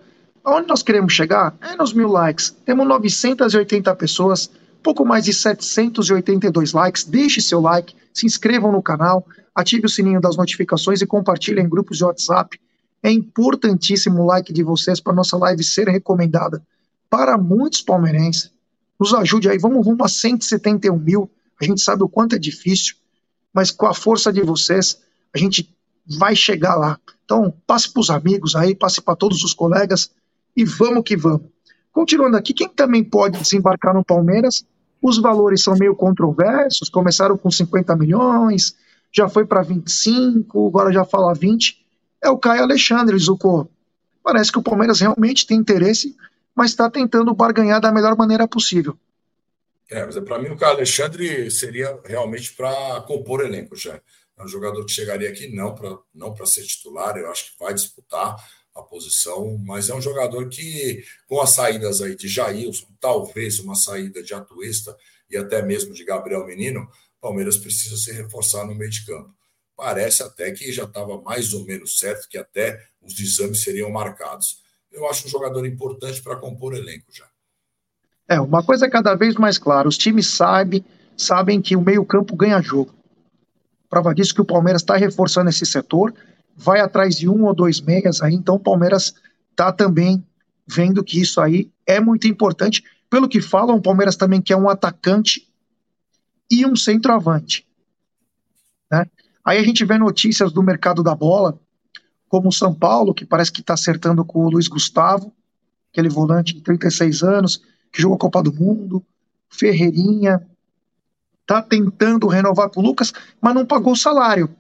[0.47, 1.57] aonde nós queremos chegar?
[1.61, 2.51] É nos mil likes.
[2.65, 4.49] Temos 980 pessoas,
[4.81, 7.03] pouco mais de 782 likes.
[7.05, 11.69] Deixe seu like, se inscrevam no canal, ative o sininho das notificações e compartilhe em
[11.69, 12.61] grupos de WhatsApp.
[13.03, 16.63] É importantíssimo o like de vocês para nossa live ser recomendada
[17.11, 18.53] para muitos palmeirenses.
[18.99, 21.31] Nos ajude aí, vamos rumo a 171 mil.
[21.61, 22.95] A gente sabe o quanto é difícil,
[23.53, 25.01] mas com a força de vocês,
[25.35, 25.75] a gente
[26.07, 26.99] vai chegar lá.
[27.25, 30.11] Então, passe para os amigos aí, passe para todos os colegas
[30.57, 31.49] e vamos que vamos.
[31.93, 34.65] Continuando aqui, quem também pode desembarcar no Palmeiras?
[35.01, 38.77] Os valores são meio controversos, começaram com 50 milhões,
[39.13, 41.87] já foi para 25, agora já fala 20,
[42.23, 43.69] é o Caio Alexandre, Zucco.
[44.23, 46.17] Parece que o Palmeiras realmente tem interesse,
[46.55, 48.99] mas está tentando barganhar da melhor maneira possível.
[49.89, 54.01] É, mas é, para mim o Caio Alexandre seria realmente para compor elenco já.
[54.39, 57.73] É um jogador que chegaria aqui não para não ser titular, eu acho que vai
[57.73, 58.37] disputar
[58.77, 63.75] a posição, mas é um jogador que, com as saídas aí de Jailson, talvez uma
[63.75, 64.97] saída de Atuesta
[65.31, 66.87] e até mesmo de Gabriel Menino,
[67.21, 69.35] Palmeiras precisa se reforçar no meio de campo.
[69.75, 74.63] Parece até que já estava mais ou menos certo que até os exames seriam marcados.
[74.93, 77.27] Eu acho um jogador importante para compor elenco já.
[78.29, 80.85] É, uma coisa é cada vez mais clara: os times sabem,
[81.17, 82.95] sabem que o meio-campo ganha jogo.
[83.89, 86.15] Prova disso que o Palmeiras está reforçando esse setor,
[86.57, 89.15] vai atrás de um ou dois meias aí, então o Palmeiras
[89.51, 90.25] está também
[90.67, 92.83] vendo que isso aí é muito importante.
[93.09, 95.47] Pelo que falam, o Palmeiras também quer um atacante
[96.51, 97.67] e um centroavante.
[98.91, 99.07] Né?
[99.45, 101.59] Aí a gente vê notícias do mercado da bola,
[102.29, 105.33] como o São Paulo, que parece que está acertando com o Luiz Gustavo,
[105.93, 109.05] aquele volante de 36 anos, que jogou a Copa do Mundo,
[109.49, 110.45] Ferreirinha,
[111.43, 114.55] está tentando renovar com o Lucas, mas não pagou o salário.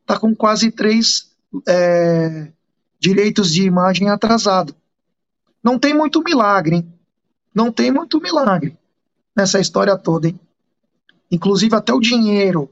[0.00, 1.33] Está com quase três
[1.66, 2.52] é,
[2.98, 4.74] direitos de imagem atrasado.
[5.62, 6.94] Não tem muito milagre, hein?
[7.54, 8.76] Não tem muito milagre
[9.36, 10.40] nessa história toda, hein?
[11.30, 12.70] Inclusive, até o dinheiro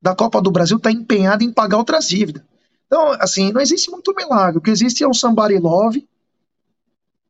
[0.00, 2.42] da Copa do Brasil está empenhado em pagar outras dívidas.
[2.86, 4.58] Então, assim, não existe muito milagre.
[4.58, 6.08] O que existe é um somebody love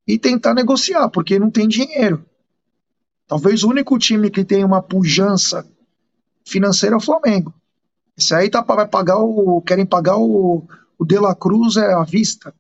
[0.07, 2.25] e tentar negociar, porque não tem dinheiro.
[3.27, 5.67] Talvez o único time que tem uma pujança
[6.47, 7.53] financeira é o Flamengo.
[8.19, 9.63] Esse aí tá, vai pagar o.
[9.63, 10.67] Querem pagar o,
[10.99, 12.53] o De La Cruz é à vista.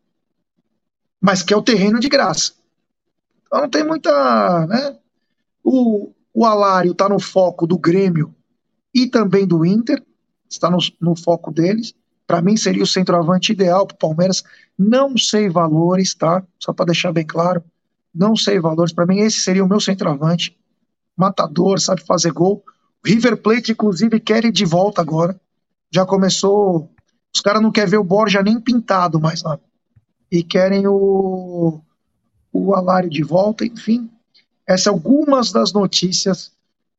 [1.20, 2.52] Mas quer o terreno de graça.
[3.44, 4.66] Então não tem muita.
[4.68, 4.96] Né?
[5.64, 8.32] O, o Alário está no foco do Grêmio
[8.94, 10.00] e também do Inter,
[10.48, 11.92] está no, no foco deles.
[12.24, 14.44] Para mim seria o centroavante ideal para o Palmeiras.
[14.78, 16.44] Não sei valores, tá?
[16.60, 17.64] Só para deixar bem claro.
[18.14, 18.92] Não sei valores.
[18.92, 20.56] Para mim, esse seria o meu centroavante.
[21.16, 22.62] Matador, sabe fazer gol.
[23.04, 25.40] River Plate, inclusive, quer ir de volta agora.
[25.90, 26.90] Já começou.
[27.34, 29.58] Os caras não querem ver o Borja nem pintado mais lá.
[30.30, 31.80] E querem o,
[32.52, 34.10] o Alário de volta, enfim.
[34.66, 36.52] Essas algumas das notícias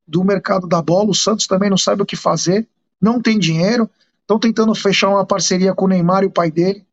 [0.09, 1.11] do mercado da bola.
[1.11, 2.67] O Santos também não sabe o que fazer,
[2.99, 3.89] não tem dinheiro.
[4.21, 6.85] Estão tentando fechar uma parceria com o Neymar e o pai dele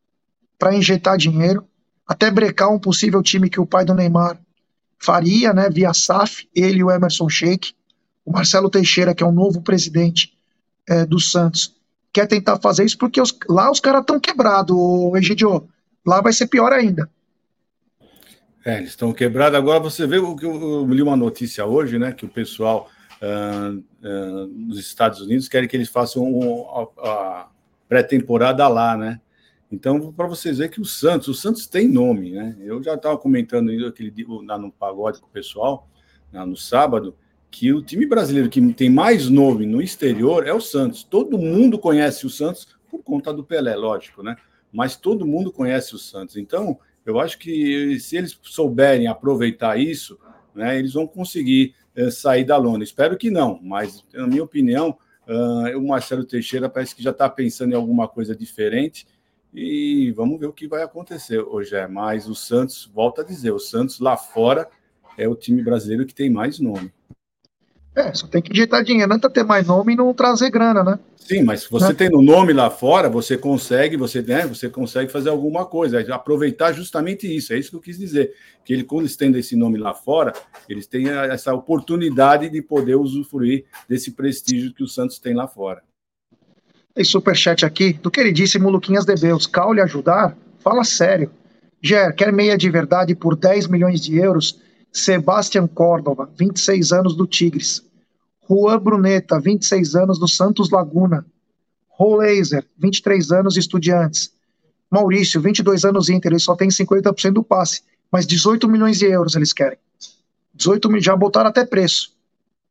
[0.57, 1.67] para injetar dinheiro,
[2.07, 4.39] até brecar um possível time que o pai do Neymar
[4.97, 7.73] faria, né, via SAF, ele e o Emerson Sheik.
[8.25, 10.33] O Marcelo Teixeira, que é o novo presidente
[10.87, 11.75] é, do Santos,
[12.11, 14.77] quer tentar fazer isso porque os, lá os caras estão quebrados,
[15.15, 15.67] Egidio.
[16.05, 17.09] Lá vai ser pior ainda.
[18.65, 19.57] É, eles estão quebrados.
[19.57, 22.11] Agora você vê o que eu, li uma notícia hoje, né?
[22.11, 22.89] Que o pessoal
[23.21, 27.49] uh, uh, nos Estados Unidos quer que eles façam um, a, a
[27.87, 29.21] pré-temporada lá, né?
[29.71, 32.55] Então, para vocês verem que o Santos, o Santos tem nome, né?
[32.59, 34.13] Eu já estava comentando aquele
[34.45, 35.89] lá no pagode com o pessoal,
[36.31, 37.15] no sábado,
[37.49, 41.03] que o time brasileiro que tem mais nome no exterior é o Santos.
[41.03, 44.35] Todo mundo conhece o Santos por conta do Pelé, lógico, né?
[44.71, 46.37] Mas todo mundo conhece o Santos.
[46.37, 50.19] Então, eu acho que se eles souberem aproveitar isso,
[50.53, 52.83] né, eles vão conseguir uh, sair da lona.
[52.83, 57.29] Espero que não, mas, na minha opinião, uh, o Marcelo Teixeira parece que já está
[57.29, 59.07] pensando em alguma coisa diferente
[59.53, 61.75] e vamos ver o que vai acontecer hoje.
[61.75, 64.67] É, mas o Santos, volta a dizer, o Santos lá fora
[65.17, 66.91] é o time brasileiro que tem mais nome.
[67.97, 70.99] É, só tem que injetar dinheiro, não ter mais nome e não trazer grana, né?
[71.17, 75.11] Sim, mas se você tem o nome lá fora, você consegue, você, né, você consegue
[75.11, 78.35] fazer alguma coisa, aproveitar justamente isso, é isso que eu quis dizer.
[78.63, 80.31] Que ele, quando eles têm esse nome lá fora,
[80.69, 85.81] eles têm essa oportunidade de poder usufruir desse prestígio que o Santos tem lá fora.
[86.93, 89.47] Tem superchat aqui do queridíssimo Luquinhas Debeus.
[89.47, 90.37] Caule ajudar?
[90.59, 91.31] Fala sério.
[91.81, 94.61] Ger, quer meia de verdade por 10 milhões de euros?
[94.91, 97.86] Sebastian Córdova, 26 anos do Tigres.
[98.49, 101.25] Juan Bruneta, 26 anos do Santos Laguna.
[101.99, 104.31] Laser, 23 anos Estudiantes.
[104.89, 107.81] Maurício, 22 anos Inter, ele só tem 50% do passe,
[108.11, 109.77] mas 18 milhões de euros eles querem.
[110.53, 112.13] 18 milhões, já botaram até preço.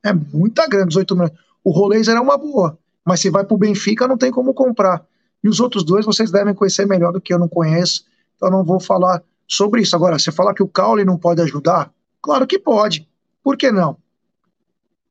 [0.03, 1.33] É muita grana, 18 milhões.
[1.63, 5.05] O Laser é uma boa, mas se vai para o Benfica não tem como comprar.
[5.43, 8.05] E os outros dois vocês devem conhecer melhor do que eu não conheço,
[8.37, 9.95] então não vou falar sobre isso.
[9.95, 11.93] Agora, você falar que o Caule não pode ajudar,
[12.27, 13.09] Claro que pode.
[13.41, 13.97] Por que não?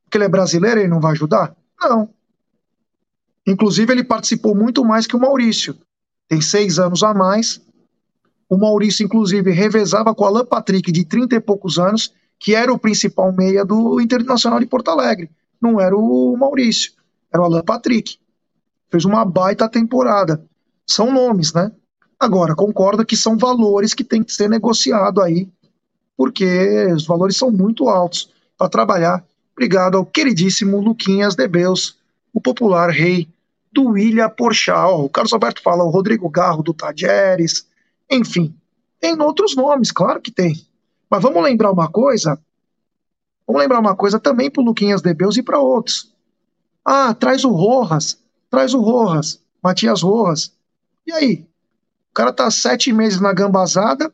[0.06, 1.54] Porque ele é brasileiro e ele não vai ajudar?
[1.78, 2.08] Não.
[3.46, 5.76] Inclusive, ele participou muito mais que o Maurício.
[6.26, 7.60] Tem seis anos a mais.
[8.48, 12.72] O Maurício, inclusive, revezava com o Alan Patrick, de 30 e poucos anos, que era
[12.72, 15.30] o principal meia do Internacional de Porto Alegre.
[15.60, 16.92] Não era o Maurício,
[17.32, 18.18] era o Alan Patrick.
[18.88, 20.42] Fez uma baita temporada.
[20.86, 21.70] São nomes, né?
[22.18, 25.48] Agora, concordo que são valores que tem que ser negociado aí
[26.16, 29.24] porque os valores são muito altos para trabalhar.
[29.56, 31.98] Obrigado ao queridíssimo Luquinhas de Beus,
[32.30, 33.26] o popular rei
[33.72, 35.02] do Ilha Porchal.
[35.02, 37.66] O Carlos Alberto fala o Rodrigo Garro do Tajeres,
[38.10, 38.54] enfim.
[39.00, 40.62] Tem outros nomes, claro que tem.
[41.08, 42.38] Mas vamos lembrar uma coisa?
[43.46, 46.12] Vamos lembrar uma coisa também para o Luquinhas de Beus e para outros.
[46.84, 48.18] Ah, traz o Rojas,
[48.50, 50.52] traz o Rojas, Matias Rojas.
[51.06, 51.46] E aí?
[52.10, 54.12] O cara tá sete meses na gambazada,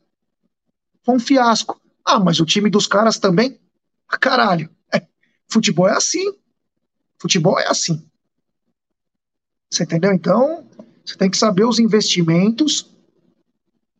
[1.03, 1.81] foi um fiasco.
[2.05, 3.59] Ah, mas o time dos caras também?
[4.07, 4.69] Caralho.
[5.51, 6.33] Futebol é assim.
[7.17, 8.05] Futebol é assim.
[9.69, 10.11] Você entendeu?
[10.11, 10.65] Então,
[11.03, 12.91] você tem que saber os investimentos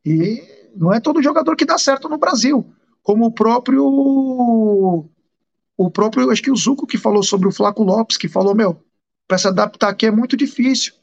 [0.05, 0.43] e
[0.75, 2.65] não é todo jogador que dá certo no Brasil.
[3.01, 3.83] Como o próprio.
[5.75, 8.79] O próprio, acho que o Zuco que falou sobre o Flaco Lopes, que falou, meu,
[9.27, 10.93] para se adaptar aqui é muito difícil.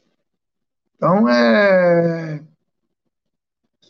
[0.95, 2.41] Então é.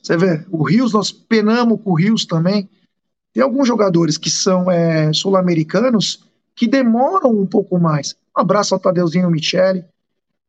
[0.01, 2.67] Você vê, o Rios, nós penamos com o Rios também.
[3.31, 6.27] Tem alguns jogadores que são é, sul-americanos
[6.61, 8.15] que demoram um pouco mais.
[8.37, 9.83] Um abraço ao Tadeuzinho Michele.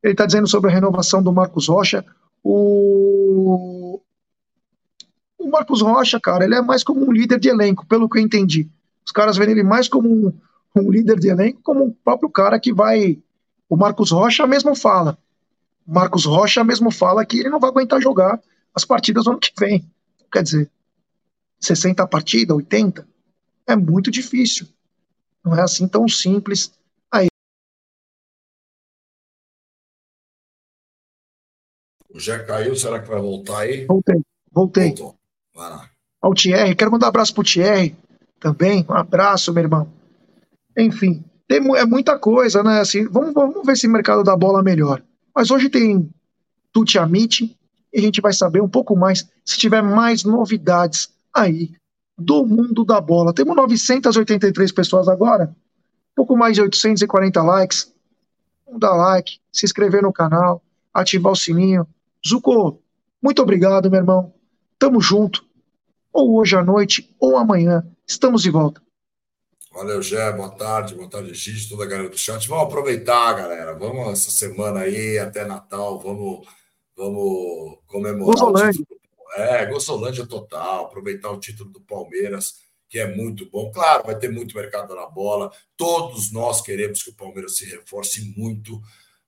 [0.03, 2.05] Ele está dizendo sobre a renovação do Marcos Rocha.
[2.45, 3.99] O...
[5.39, 8.23] o Marcos Rocha, cara, ele é mais como um líder de elenco, pelo que eu
[8.23, 8.69] entendi.
[9.07, 10.31] Os caras veem ele mais como um,
[10.77, 13.19] um líder de elenco, como o próprio cara que vai.
[13.67, 15.17] O Marcos Rocha mesmo fala.
[15.87, 18.39] O Marcos Rocha mesmo fala que ele não vai aguentar jogar
[18.75, 19.91] as partidas no ano que vem.
[20.31, 20.71] Quer dizer,
[21.59, 23.09] 60 partidas, 80,
[23.67, 24.69] é muito difícil.
[25.45, 26.73] Não é assim tão simples.
[32.15, 33.87] Já caiu, será que vai voltar aí?
[33.87, 34.21] Voltei,
[34.51, 34.89] voltei.
[34.89, 35.17] Voltou.
[35.55, 35.91] Vai lá.
[36.21, 37.97] Ao Thierry, quero mandar um abraço pro Thierry
[38.39, 38.85] também.
[38.89, 39.93] Um abraço, meu irmão.
[40.77, 42.81] Enfim, tem, é muita coisa, né?
[42.81, 45.03] Assim, vamos, vamos ver se o mercado da bola melhor.
[45.35, 46.09] Mas hoje tem
[46.73, 47.57] Tuti Amit
[47.93, 51.75] e a gente vai saber um pouco mais se tiver mais novidades aí
[52.17, 53.35] do mundo da bola.
[53.35, 55.55] Temos 983 pessoas agora,
[56.15, 57.93] pouco mais de 840 likes.
[58.67, 61.87] Vamos dar like, se inscrever no canal, ativar o sininho.
[62.27, 62.81] Zuko,
[63.21, 64.35] muito obrigado, meu irmão.
[64.79, 65.45] Tamo junto.
[66.13, 68.83] Ou hoje à noite, ou amanhã, estamos de volta.
[69.73, 70.31] Valeu, Gé.
[70.33, 72.47] Boa tarde, boa tarde, Gigi, toda a galera do chat.
[72.47, 73.73] Vamos aproveitar, galera.
[73.73, 76.47] Vamos essa semana aí, até Natal, vamos,
[76.95, 78.35] vamos comemorar.
[78.35, 78.85] Gozolândia.
[79.35, 82.57] É, Gossolândia total, aproveitar o título do Palmeiras,
[82.89, 83.71] que é muito bom.
[83.71, 85.51] Claro, vai ter muito mercado na bola.
[85.77, 88.81] Todos nós queremos que o Palmeiras se reforce muito,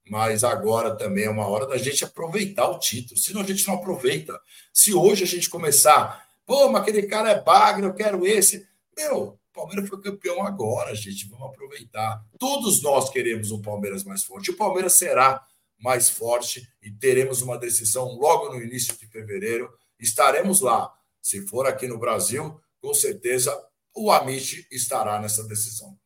[0.08, 3.18] mas agora também é uma hora da gente aproveitar o título.
[3.18, 4.38] Senão a gente não aproveita.
[4.72, 8.68] Se hoje a gente começar, pô, mas aquele cara é bagre, eu quero esse.
[8.94, 11.26] Meu, o Palmeiras foi campeão agora, gente.
[11.28, 12.22] Vamos aproveitar.
[12.38, 14.50] Todos nós queremos um Palmeiras mais forte.
[14.50, 15.42] O Palmeiras será
[15.78, 19.72] mais forte e teremos uma decisão logo no início de fevereiro.
[19.98, 20.92] Estaremos lá.
[21.22, 23.52] Se for aqui no Brasil, com certeza
[23.94, 25.96] o Amit estará nessa decisão.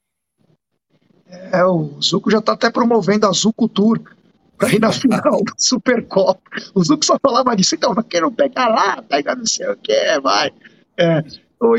[1.27, 4.01] É, o Zuco já está até promovendo a Zuco Tour
[4.57, 6.41] para ir na final da Supercopa.
[6.75, 10.21] O Zuco só falava disso, então, quem não pegar lá, pega não sei o que,
[10.21, 10.51] vai.
[10.97, 11.23] É.
[11.61, 11.75] Ô,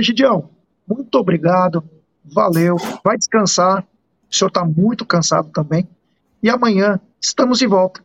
[0.88, 1.84] muito obrigado,
[2.24, 3.86] valeu, vai descansar.
[4.30, 5.88] O senhor está muito cansado também.
[6.42, 8.04] E amanhã estamos de volta.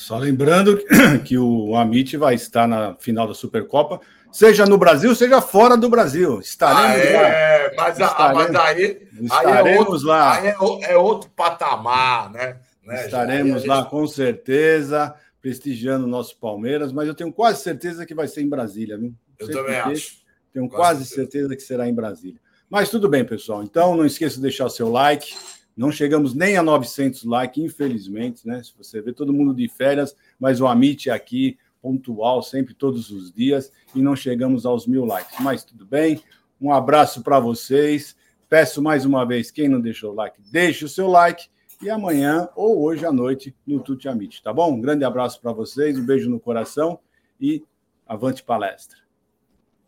[0.00, 0.82] Só lembrando
[1.26, 4.00] que o Amit vai estar na final da Supercopa,
[4.32, 6.40] seja no Brasil, seja fora do Brasil.
[6.40, 7.84] Estaremos ah, é, lá.
[7.84, 10.34] Mas, estaremos, mas aí, estaremos aí é outro, lá.
[10.34, 12.56] Aí é, é, outro patamar, né?
[12.82, 18.14] né estaremos lá com certeza, prestigiando o nosso Palmeiras, mas eu tenho quase certeza que
[18.14, 19.14] vai ser em Brasília, viu?
[19.38, 20.14] Eu também acho.
[20.50, 21.30] Tenho quase, quase certeza.
[21.30, 22.40] certeza que será em Brasília.
[22.70, 23.62] Mas tudo bem, pessoal.
[23.62, 25.34] Então, não esqueça de deixar o seu like.
[25.76, 28.62] Não chegamos nem a 900 likes, infelizmente, né?
[28.62, 33.10] Se você vê todo mundo de férias, mas o Amit é aqui, pontual, sempre, todos
[33.10, 35.38] os dias, e não chegamos aos mil likes.
[35.40, 36.20] Mas tudo bem.
[36.60, 38.14] Um abraço para vocês.
[38.48, 41.48] Peço mais uma vez, quem não deixou o like, deixe o seu like.
[41.80, 44.72] E amanhã ou hoje à noite no Tuti Amit, tá bom?
[44.74, 46.98] Um grande abraço para vocês, um beijo no coração
[47.40, 47.64] e
[48.06, 48.98] avante palestra.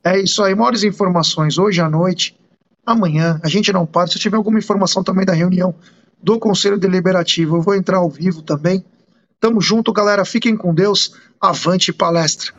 [0.02, 2.40] É isso aí, maiores informações hoje à noite
[2.84, 3.40] amanhã.
[3.42, 4.08] A gente não para.
[4.08, 5.74] Se tiver alguma informação também da reunião
[6.22, 8.84] do Conselho Deliberativo, eu vou entrar ao vivo também.
[9.40, 10.24] Tamo junto, galera.
[10.24, 11.14] Fiquem com Deus.
[11.40, 12.52] Avante palestra.